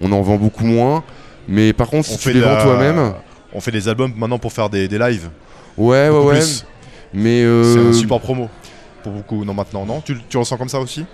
On 0.00 0.12
en 0.12 0.22
vend 0.22 0.36
beaucoup 0.36 0.64
moins. 0.64 1.02
Mais 1.48 1.72
par 1.72 1.88
contre, 1.88 2.06
si 2.08 2.18
tu 2.18 2.28
les 2.32 2.38
de 2.40 2.44
vends 2.44 2.54
la- 2.54 2.62
toi-même, 2.62 3.12
On 3.52 3.60
fait 3.60 3.72
des 3.72 3.88
albums 3.88 4.12
maintenant 4.16 4.38
pour 4.38 4.52
faire 4.52 4.70
des, 4.70 4.86
des 4.86 4.96
lives. 4.98 5.28
ouais, 5.76 6.08
ouais, 6.08 6.18
ouais. 6.24 6.38
plus. 6.38 6.64
Mais 7.12 7.42
C'est 7.42 7.80
un 7.80 7.92
support 7.92 8.20
promo 8.20 8.48
pour 9.02 9.12
beaucoup. 9.12 9.44
Non, 9.44 9.54
maintenant, 9.54 9.86
non 9.86 10.00
tu, 10.00 10.16
tu 10.28 10.36
ressens 10.36 10.56
comme 10.56 10.68
ça 10.68 10.80
aussi 10.80 11.04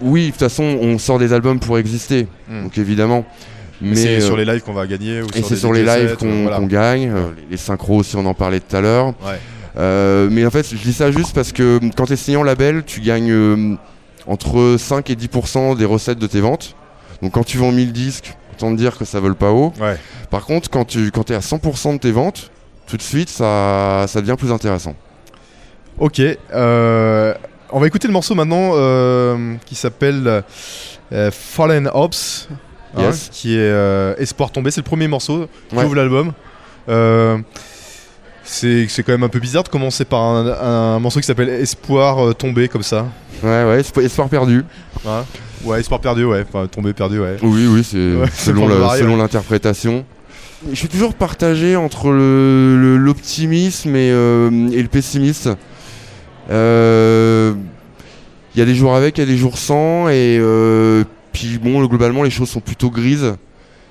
oui, 0.00 0.26
de 0.26 0.30
toute 0.30 0.38
façon, 0.38 0.62
on 0.62 0.96
sort 0.96 1.18
des 1.18 1.32
albums 1.32 1.58
pour 1.58 1.76
exister. 1.76 2.28
Hmm. 2.48 2.62
Donc 2.62 2.78
évidemment. 2.78 3.24
Mais 3.80 3.90
Mais 3.90 3.96
c'est 3.96 4.16
euh, 4.16 4.20
sur 4.20 4.36
les 4.36 4.44
lives 4.44 4.62
qu'on 4.62 4.72
va 4.72 4.86
gagner. 4.86 5.22
Ou 5.22 5.26
Et 5.34 5.42
c'est 5.42 5.56
sur 5.56 5.72
les 5.72 5.82
lives 5.82 6.16
qu'on 6.16 6.42
voilà. 6.42 6.58
qu'on 6.58 6.66
gagne, 6.66 7.10
euh, 7.10 7.30
les, 7.36 7.46
les 7.50 7.56
synchros 7.56 7.96
aussi, 7.96 8.14
on 8.14 8.24
en 8.26 8.34
parlait 8.34 8.60
tout 8.60 8.76
à 8.76 8.80
l'heure. 8.80 9.06
Ouais. 9.24 9.40
Euh, 9.76 10.28
mais 10.30 10.44
en 10.44 10.50
fait, 10.50 10.68
je 10.68 10.76
dis 10.76 10.92
ça 10.92 11.10
juste 11.10 11.34
parce 11.34 11.52
que 11.52 11.78
quand 11.96 12.06
tu 12.06 12.14
es 12.14 12.16
signé 12.16 12.36
en 12.36 12.42
label, 12.42 12.82
tu 12.84 13.00
gagnes 13.00 13.30
euh, 13.30 13.76
entre 14.26 14.76
5 14.78 15.08
et 15.10 15.14
10% 15.14 15.76
des 15.76 15.84
recettes 15.84 16.18
de 16.18 16.26
tes 16.26 16.40
ventes. 16.40 16.74
Donc 17.22 17.32
quand 17.32 17.44
tu 17.44 17.58
vends 17.58 17.72
1000 17.72 17.92
disques, 17.92 18.34
autant 18.52 18.72
te 18.72 18.76
dire 18.76 18.98
que 18.98 19.04
ça 19.04 19.20
vole 19.20 19.36
pas 19.36 19.50
haut. 19.50 19.72
Ouais. 19.80 19.96
Par 20.30 20.44
contre, 20.44 20.70
quand 20.70 20.84
tu 20.84 21.10
quand 21.12 21.30
es 21.30 21.34
à 21.34 21.40
100% 21.40 21.94
de 21.94 21.98
tes 21.98 22.12
ventes, 22.12 22.50
tout 22.86 22.96
de 22.96 23.02
suite, 23.02 23.28
ça, 23.28 24.06
ça 24.08 24.20
devient 24.20 24.36
plus 24.36 24.50
intéressant. 24.50 24.94
Ok. 25.98 26.20
euh, 26.20 27.34
on 27.70 27.80
va 27.80 27.86
écouter 27.86 28.06
le 28.08 28.12
morceau 28.12 28.34
maintenant 28.34 28.70
euh, 28.74 29.54
qui 29.66 29.74
s'appelle 29.74 30.42
euh, 31.12 31.30
Fallen 31.30 31.90
Ops. 31.92 32.48
hein, 32.96 33.10
qui 33.30 33.56
est 33.58 34.18
Espoir 34.18 34.50
tombé. 34.50 34.70
C'est 34.70 34.80
le 34.80 34.84
premier 34.86 35.08
morceau 35.08 35.46
qui 35.68 35.76
Ouais. 35.76 35.84
ouvre 35.84 35.94
l'album. 35.96 36.32
C'est 38.44 38.86
quand 39.04 39.12
même 39.12 39.24
un 39.24 39.28
peu 39.28 39.40
bizarre 39.40 39.64
de 39.64 39.68
commencer 39.68 40.04
par 40.06 40.20
un, 40.22 40.46
un 40.96 40.98
morceau 41.00 41.20
qui 41.20 41.26
s'appelle 41.26 41.50
Espoir 41.50 42.34
tombé 42.36 42.68
comme 42.68 42.82
ça. 42.82 43.06
Ouais, 43.42 43.64
ouais, 43.64 43.80
espo- 43.82 44.02
espoir 44.02 44.28
perdu. 44.28 44.64
Ouais, 45.04 45.10
ouais 45.64 45.80
Espoir 45.80 46.00
perdu, 46.00 46.24
ouais. 46.24 46.44
Enfin, 46.48 46.66
tombé 46.66 46.92
perdu, 46.94 47.20
ouais. 47.20 47.36
Oui, 47.42 47.66
oui, 47.68 47.84
c'est 47.84 47.98
Ouais, 47.98 48.26
selon 48.32 49.16
l'interprétation. 49.16 50.04
Je 50.70 50.74
suis 50.74 50.88
toujours 50.88 51.14
partagé 51.14 51.76
entre 51.76 52.08
le- 52.10 52.76
le- 52.80 52.96
l'optimisme 52.96 53.94
et, 53.94 54.10
euh, 54.10 54.50
et 54.72 54.82
le 54.82 54.88
pessimisme. 54.88 55.56
Euh, 56.50 57.54
Il 58.54 58.58
y 58.58 58.62
a 58.62 58.64
des 58.64 58.74
jours 58.74 58.94
avec, 58.96 59.18
il 59.18 59.20
y 59.20 59.24
a 59.24 59.26
des 59.26 59.36
jours 59.36 59.58
sans, 59.58 60.08
et 60.08 60.38
euh, 60.40 61.04
puis 61.32 61.58
bon, 61.58 61.84
globalement, 61.86 62.22
les 62.22 62.30
choses 62.30 62.48
sont 62.48 62.60
plutôt 62.60 62.90
grises. 62.90 63.34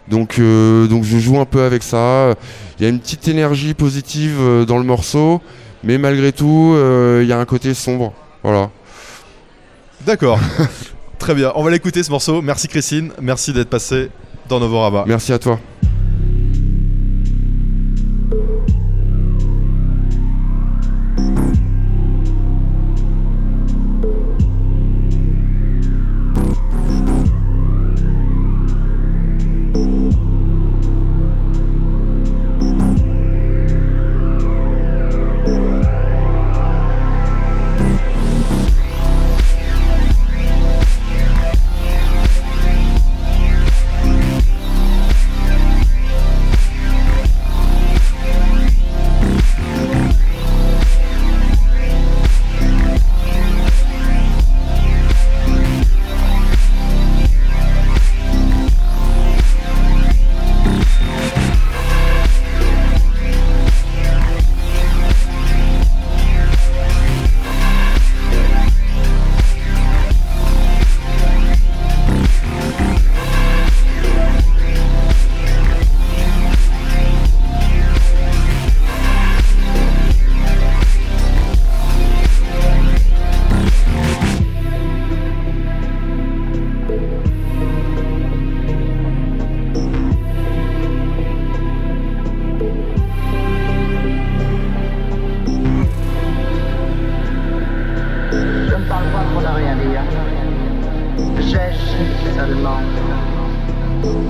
Donc, 0.09 0.39
euh, 0.39 0.87
donc 0.87 1.03
je 1.03 1.17
joue 1.17 1.39
un 1.39 1.45
peu 1.45 1.61
avec 1.63 1.83
ça. 1.83 2.33
Il 2.79 2.83
y 2.83 2.85
a 2.85 2.89
une 2.89 2.99
petite 2.99 3.27
énergie 3.27 3.73
positive 3.73 4.37
euh, 4.39 4.65
dans 4.65 4.77
le 4.77 4.83
morceau, 4.83 5.41
mais 5.83 5.97
malgré 5.97 6.31
tout, 6.31 6.73
euh, 6.75 7.21
il 7.23 7.29
y 7.29 7.33
a 7.33 7.39
un 7.39 7.45
côté 7.45 7.73
sombre. 7.73 8.13
Voilà. 8.43 8.69
D'accord. 10.05 10.39
Très 11.19 11.33
bien, 11.35 11.51
on 11.55 11.63
va 11.63 11.71
l'écouter 11.71 12.03
ce 12.03 12.11
morceau. 12.11 12.41
Merci 12.41 12.67
Christine, 12.67 13.11
merci 13.21 13.51
d'être 13.51 13.69
passé 13.69 14.09
dans 14.47 14.59
Novorama. 14.59 15.03
Merci 15.07 15.33
à 15.33 15.39
toi. 15.39 15.59
Pour 99.33 99.41
ne 99.41 99.47
rien 99.47 99.75
dire. 99.75 100.03
J'agis 101.39 102.35
seulement. 102.35 102.81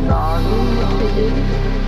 Sans 0.08 0.40
nous 0.40 1.87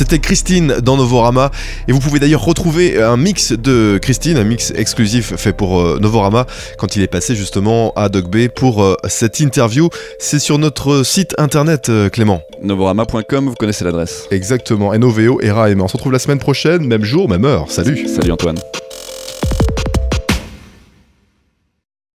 C'était 0.00 0.18
Christine 0.18 0.76
dans 0.82 0.96
Novorama 0.96 1.50
et 1.86 1.92
vous 1.92 2.00
pouvez 2.00 2.20
d'ailleurs 2.20 2.42
retrouver 2.42 3.02
un 3.02 3.18
mix 3.18 3.52
de 3.52 3.98
Christine, 4.00 4.38
un 4.38 4.44
mix 4.44 4.72
exclusif 4.74 5.36
fait 5.36 5.52
pour 5.52 5.78
euh, 5.78 5.98
Novorama 6.00 6.46
quand 6.78 6.96
il 6.96 7.02
est 7.02 7.06
passé 7.06 7.34
justement 7.34 7.92
à 7.96 8.08
Dog 8.08 8.30
Bay 8.30 8.48
pour 8.48 8.82
euh, 8.82 8.96
cette 9.08 9.40
interview. 9.40 9.90
C'est 10.18 10.38
sur 10.38 10.56
notre 10.56 11.02
site 11.02 11.34
internet 11.36 11.90
euh, 11.90 12.08
Clément. 12.08 12.40
Novorama.com, 12.62 13.50
vous 13.50 13.56
connaissez 13.56 13.84
l'adresse. 13.84 14.26
Exactement, 14.30 14.96
NOVO 14.96 15.42
et 15.42 15.50
RAM. 15.50 15.82
On 15.82 15.88
se 15.88 15.98
retrouve 15.98 16.12
la 16.12 16.18
semaine 16.18 16.38
prochaine, 16.38 16.86
même 16.86 17.04
jour, 17.04 17.28
même 17.28 17.44
heure. 17.44 17.70
Salut 17.70 18.08
Salut 18.08 18.32
Antoine. 18.32 18.56